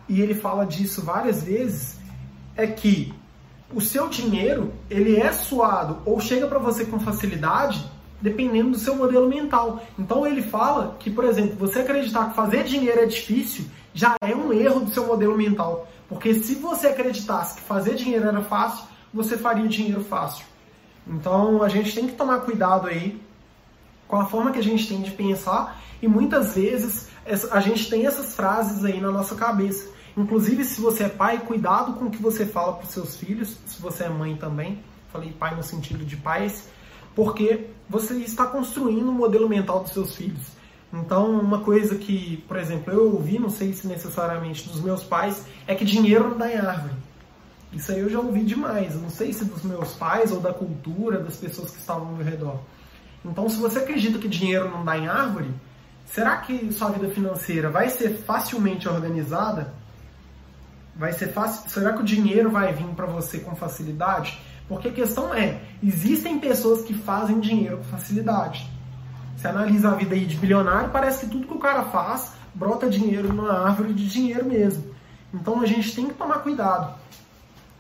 [0.09, 1.97] e ele fala disso várias vezes,
[2.57, 3.13] é que
[3.75, 7.85] o seu dinheiro, ele é suado ou chega para você com facilidade
[8.21, 9.83] dependendo do seu modelo mental.
[9.99, 14.35] Então ele fala que, por exemplo, você acreditar que fazer dinheiro é difícil já é
[14.35, 15.87] um erro do seu modelo mental.
[16.09, 20.47] Porque se você acreditasse que fazer dinheiro era fácil, você faria dinheiro fácil.
[21.07, 23.21] Então a gente tem que tomar cuidado aí
[24.09, 27.09] com a forma que a gente tem de pensar e muitas vezes
[27.51, 29.89] a gente tem essas frases aí na nossa cabeça.
[30.17, 33.57] Inclusive, se você é pai, cuidado com o que você fala para os seus filhos,
[33.67, 34.79] se você é mãe também.
[35.13, 36.69] Falei pai no sentido de pais,
[37.15, 40.55] porque você está construindo o um modelo mental dos seus filhos.
[40.93, 45.45] Então, uma coisa que, por exemplo, eu ouvi, não sei se necessariamente dos meus pais,
[45.67, 46.95] é que dinheiro não dá em árvore.
[47.73, 48.95] Isso aí eu já ouvi demais.
[48.95, 52.25] Não sei se dos meus pais ou da cultura, das pessoas que estavam ao meu
[52.25, 52.61] redor.
[53.25, 55.51] Então, se você acredita que dinheiro não dá em árvore,
[56.07, 59.75] será que sua vida financeira vai ser facilmente organizada?
[60.97, 61.69] Vai ser fácil?
[61.69, 64.41] Será que o dinheiro vai vir para você com facilidade?
[64.69, 68.69] Porque a questão é, existem pessoas que fazem dinheiro com facilidade.
[69.37, 72.89] Você analisa a vida aí de bilionário, parece que tudo que o cara faz brota
[72.89, 74.95] dinheiro numa árvore de dinheiro mesmo.
[75.33, 76.95] Então a gente tem que tomar cuidado.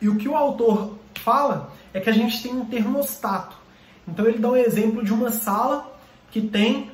[0.00, 3.56] E o que o autor fala é que a gente tem um termostato.
[4.06, 5.90] Então ele dá um exemplo de uma sala
[6.30, 6.90] que tem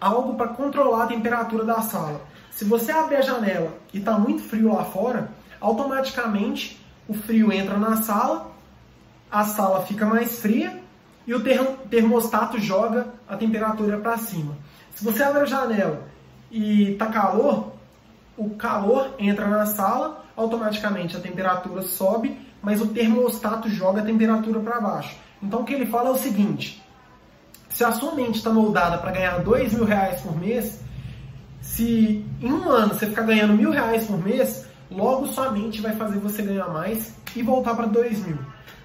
[0.00, 2.20] algo para controlar a temperatura da sala.
[2.50, 5.28] Se você abrir a janela e está muito frio lá fora,
[5.64, 8.52] automaticamente o frio entra na sala,
[9.30, 10.78] a sala fica mais fria
[11.26, 11.42] e o
[11.88, 14.56] termostato joga a temperatura para cima.
[14.94, 16.02] Se você abre a janela
[16.50, 17.72] e está calor,
[18.36, 24.60] o calor entra na sala, automaticamente a temperatura sobe, mas o termostato joga a temperatura
[24.60, 25.16] para baixo.
[25.42, 26.82] Então o que ele fala é o seguinte:
[27.70, 30.80] se a sua mente está moldada para ganhar dois mil reais por mês,
[31.62, 35.94] se em um ano você ficar ganhando mil reais por mês, logo sua mente vai
[35.96, 38.38] fazer você ganhar mais e voltar para dois mil.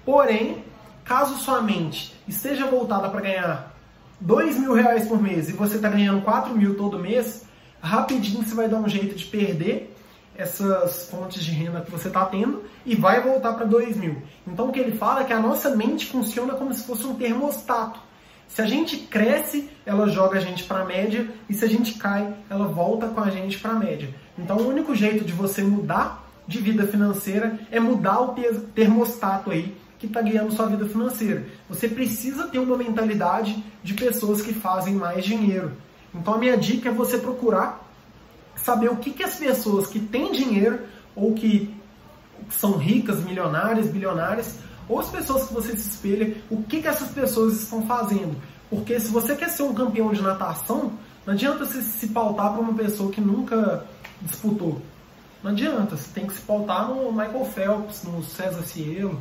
[0.04, 0.64] Porém,
[1.04, 3.74] caso sua mente esteja voltada para ganhar
[4.20, 7.44] dois mil reais por mês e você está ganhando quatro mil todo mês,
[7.80, 9.96] rapidinho você vai dar um jeito de perder
[10.36, 14.22] essas fontes de renda que você está tendo e vai voltar para 2 mil.
[14.46, 17.14] Então o que ele fala é que a nossa mente funciona como se fosse um
[17.14, 18.00] termostato.
[18.54, 21.94] Se a gente cresce, ela joga a gente para a média e se a gente
[21.94, 24.12] cai, ela volta com a gente para a média.
[24.36, 28.34] Então o único jeito de você mudar de vida financeira é mudar o
[28.74, 31.46] termostato aí que está guiando sua vida financeira.
[31.68, 35.72] Você precisa ter uma mentalidade de pessoas que fazem mais dinheiro.
[36.12, 37.86] Então a minha dica é você procurar
[38.56, 40.80] saber o que, que as pessoas que têm dinheiro
[41.14, 41.72] ou que
[42.50, 44.58] são ricas, milionárias, bilionárias,
[44.88, 48.36] ou as pessoas que você se espelha, o que, que essas pessoas estão fazendo.
[48.68, 50.92] Porque se você quer ser um campeão de natação,
[51.26, 53.84] não adianta você se pautar para uma pessoa que nunca
[54.22, 54.80] disputou.
[55.42, 59.18] Não adianta, você tem que se pautar no Michael Phelps, no César Cielo,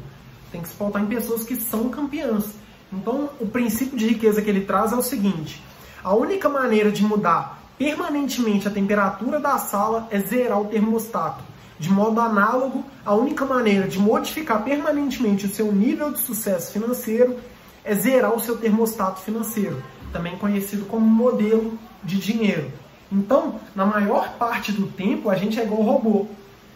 [0.51, 2.55] tem que se pautar em pessoas que são campeãs.
[2.91, 5.63] Então, o princípio de riqueza que ele traz é o seguinte:
[6.03, 11.41] a única maneira de mudar permanentemente a temperatura da sala é zerar o termostato.
[11.79, 17.37] De modo análogo, a única maneira de modificar permanentemente o seu nível de sucesso financeiro
[17.85, 22.69] é zerar o seu termostato financeiro, também conhecido como modelo de dinheiro.
[23.09, 26.27] Então, na maior parte do tempo, a gente é igual robô.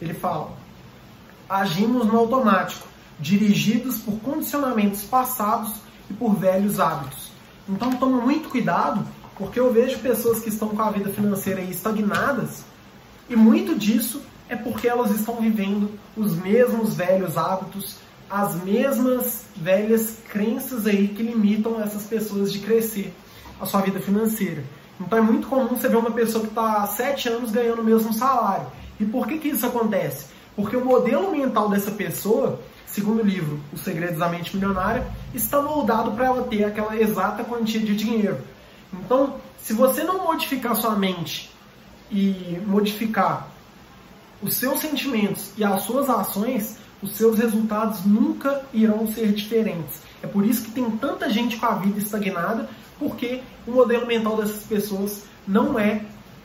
[0.01, 0.51] Ele fala:
[1.49, 2.88] agimos no automático,
[3.20, 5.74] dirigidos por condicionamentos passados
[6.10, 7.30] e por velhos hábitos.
[7.68, 9.06] Então, toma muito cuidado
[9.38, 12.64] porque eu vejo pessoas que estão com a vida financeira estagnadas
[13.30, 17.98] e muito disso é porque elas estão vivendo os mesmos velhos hábitos,
[18.30, 23.14] as mesmas velhas crenças aí que limitam essas pessoas de crescer
[23.60, 24.64] a sua vida financeira.
[25.00, 27.86] Então é muito comum você ver uma pessoa que está há sete anos ganhando o
[27.86, 28.68] mesmo salário.
[29.00, 30.28] E por que, que isso acontece?
[30.56, 35.62] Porque o modelo mental dessa pessoa, segundo o livro Os Segredos da Mente Milionária, está
[35.62, 38.38] moldado para ela ter aquela exata quantia de dinheiro.
[38.94, 41.52] Então, se você não modificar sua mente
[42.12, 43.53] e modificar
[44.44, 50.02] os seus sentimentos e as suas ações, os seus resultados nunca irão ser diferentes.
[50.22, 52.70] É por isso que tem tanta gente com a vida estagnada,
[53.00, 56.02] porque o modelo mental dessas pessoas não é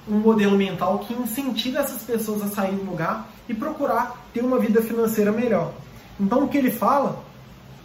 [0.08, 4.58] um modelo mental que incentiva essas pessoas a sair do lugar e procurar ter uma
[4.58, 5.72] vida financeira melhor.
[6.18, 7.22] Então o que ele fala,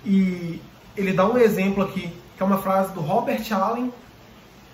[0.06, 0.62] e
[0.96, 3.92] ele dá um exemplo aqui, que é uma frase do Robert Allen,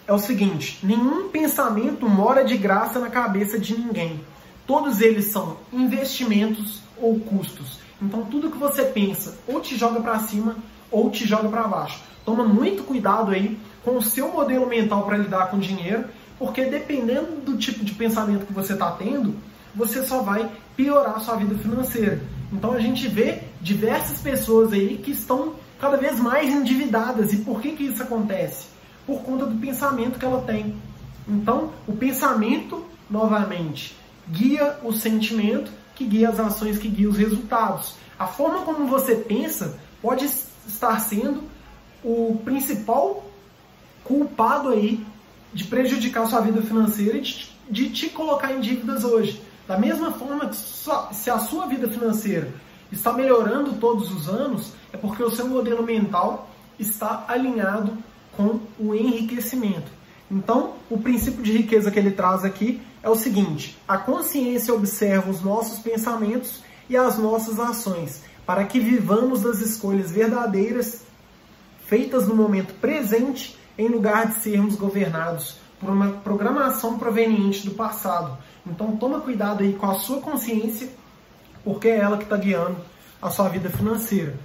[0.07, 4.19] é o seguinte: nenhum pensamento mora de graça na cabeça de ninguém.
[4.69, 7.79] Todos eles são investimentos ou custos.
[7.99, 10.57] Então tudo que você pensa ou te joga para cima
[10.91, 11.99] ou te joga para baixo.
[12.23, 16.05] Toma muito cuidado aí com o seu modelo mental para lidar com dinheiro,
[16.37, 19.33] porque dependendo do tipo de pensamento que você está tendo,
[19.73, 20.47] você só vai
[20.77, 22.21] piorar a sua vida financeira.
[22.53, 27.33] Então a gente vê diversas pessoas aí que estão cada vez mais endividadas.
[27.33, 28.67] E por que, que isso acontece?
[29.07, 30.75] Por conta do pensamento que ela tem.
[31.27, 33.97] Então, o pensamento, novamente,
[34.29, 37.95] guia o sentimento, que guia as ações, que guia os resultados.
[38.17, 40.25] A forma como você pensa pode
[40.67, 41.43] estar sendo
[42.03, 43.25] o principal
[44.03, 45.05] culpado aí
[45.53, 47.21] de prejudicar sua vida financeira e
[47.69, 49.41] de, te colocar em dívidas hoje.
[49.67, 52.49] Da mesma forma que se a sua vida financeira
[52.91, 56.49] está melhorando todos os anos, é porque o seu modelo mental
[56.79, 57.97] está alinhado
[58.35, 59.91] com o enriquecimento.
[60.31, 65.29] Então, o princípio de riqueza que ele traz aqui é o seguinte: a consciência observa
[65.29, 71.03] os nossos pensamentos e as nossas ações, para que vivamos as escolhas verdadeiras
[71.85, 78.37] feitas no momento presente, em lugar de sermos governados por uma programação proveniente do passado.
[78.65, 80.89] Então toma cuidado aí com a sua consciência,
[81.63, 82.77] porque é ela que está guiando
[83.21, 84.37] a sua vida financeira.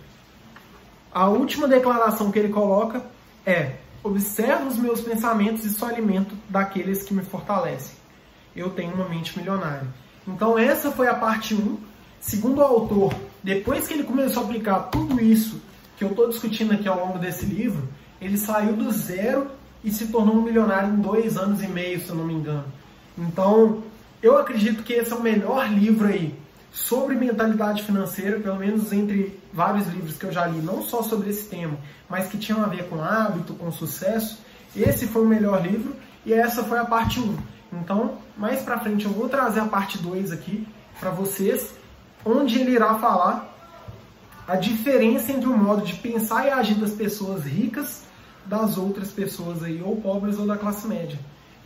[1.13, 3.05] A última declaração que ele coloca
[3.45, 8.04] é: observo os meus pensamentos e só alimento daqueles que me fortalecem.
[8.55, 9.87] Eu tenho uma mente milionária.
[10.27, 11.79] Então essa foi a parte 1.
[12.21, 15.61] Segundo o autor, depois que ele começou a aplicar tudo isso
[15.97, 17.87] que eu estou discutindo aqui ao longo desse livro,
[18.21, 19.49] ele saiu do zero
[19.85, 22.65] e se tornou um milionário em dois anos e meio, se eu não me engano.
[23.19, 23.83] Então,
[24.23, 26.35] eu acredito que esse é o melhor livro aí
[26.73, 31.31] sobre mentalidade financeira, pelo menos entre vários livros que eu já li, não só sobre
[31.31, 31.79] esse tema,
[32.09, 34.39] mas que tinham a ver com hábito, com sucesso.
[34.75, 35.95] Esse foi o melhor livro
[36.27, 37.37] e essa foi a parte 1.
[37.81, 40.67] Então, mais pra frente eu vou trazer a parte 2 aqui
[40.99, 41.75] para vocês,
[42.25, 43.53] onde ele irá falar
[44.47, 48.05] a diferença entre o modo de pensar e agir das pessoas ricas
[48.47, 51.19] das outras pessoas aí, ou pobres ou da classe média.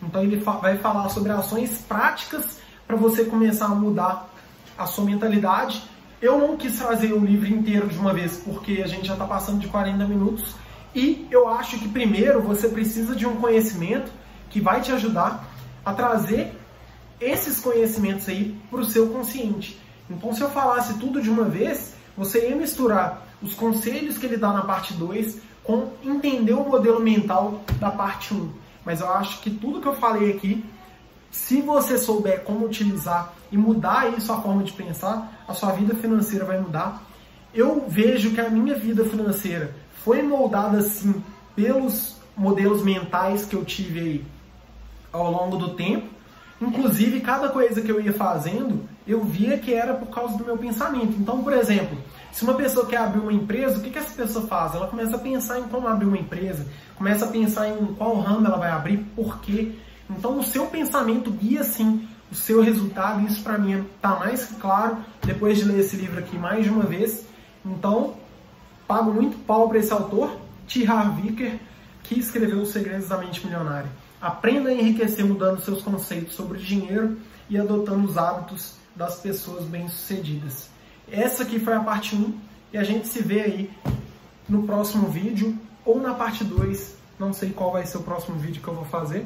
[0.02, 4.28] Então ele vai falar sobre ações práticas para você começar a mudar
[4.76, 5.82] a sua mentalidade.
[6.22, 9.26] Eu não quis trazer o livro inteiro de uma vez, porque a gente já está
[9.26, 10.54] passando de 40 minutos.
[10.94, 14.10] E eu acho que primeiro você precisa de um conhecimento
[14.48, 15.47] que vai te ajudar
[15.88, 16.52] a trazer
[17.18, 19.80] esses conhecimentos aí para o seu consciente.
[20.10, 24.36] Então, se eu falasse tudo de uma vez, você ia misturar os conselhos que ele
[24.36, 28.50] dá na parte 2 com entender o modelo mental da parte 1.
[28.84, 30.62] Mas eu acho que tudo que eu falei aqui,
[31.30, 35.94] se você souber como utilizar e mudar isso a forma de pensar, a sua vida
[35.94, 37.02] financeira vai mudar.
[37.54, 39.74] Eu vejo que a minha vida financeira
[40.04, 41.14] foi moldada assim
[41.56, 44.24] pelos modelos mentais que eu tive aí
[45.12, 46.06] ao longo do tempo.
[46.60, 50.56] Inclusive, cada coisa que eu ia fazendo, eu via que era por causa do meu
[50.56, 51.14] pensamento.
[51.18, 51.96] Então, por exemplo,
[52.32, 54.74] se uma pessoa quer abrir uma empresa, o que, que essa pessoa faz?
[54.74, 58.46] Ela começa a pensar em como abrir uma empresa, começa a pensar em qual ramo
[58.46, 59.72] ela vai abrir, por quê.
[60.10, 64.98] Então o seu pensamento guia sim o seu resultado, isso para mim está mais claro
[65.24, 67.26] depois de ler esse livro aqui mais de uma vez.
[67.64, 68.14] Então,
[68.86, 70.36] pago muito pau para esse autor,
[70.66, 70.86] T.
[70.86, 71.58] Harv Eker,
[72.02, 73.90] que escreveu Os Segredos da Mente Milionária.
[74.20, 80.68] Aprenda a enriquecer mudando seus conceitos sobre dinheiro e adotando os hábitos das pessoas bem-sucedidas.
[81.10, 82.34] Essa aqui foi a parte 1
[82.72, 83.70] e a gente se vê aí
[84.48, 86.96] no próximo vídeo ou na parte 2.
[87.18, 89.24] Não sei qual vai ser o próximo vídeo que eu vou fazer.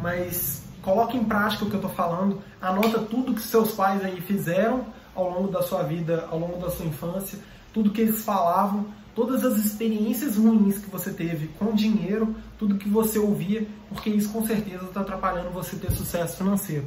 [0.00, 2.42] Mas coloque em prática o que eu estou falando.
[2.62, 6.70] Anota tudo que seus pais aí fizeram ao longo da sua vida, ao longo da
[6.70, 7.38] sua infância.
[7.74, 12.88] Tudo que eles falavam, todas as experiências ruins que você teve com dinheiro, tudo que
[12.88, 16.86] você ouvia, porque isso com certeza está atrapalhando você ter sucesso financeiro.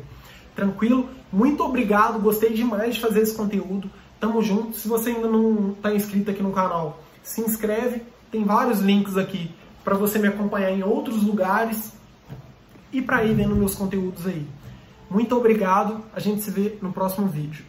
[0.56, 1.10] Tranquilo?
[1.32, 3.90] Muito obrigado, gostei demais de fazer esse conteúdo.
[4.20, 4.76] Tamo junto.
[4.76, 8.02] Se você ainda não está inscrito aqui no canal, se inscreve.
[8.32, 9.52] Tem vários links aqui
[9.84, 11.94] para você me acompanhar em outros lugares
[12.92, 14.46] e para ir vendo meus conteúdos aí.
[15.10, 16.04] Muito obrigado.
[16.14, 17.64] A gente se vê no próximo vídeo.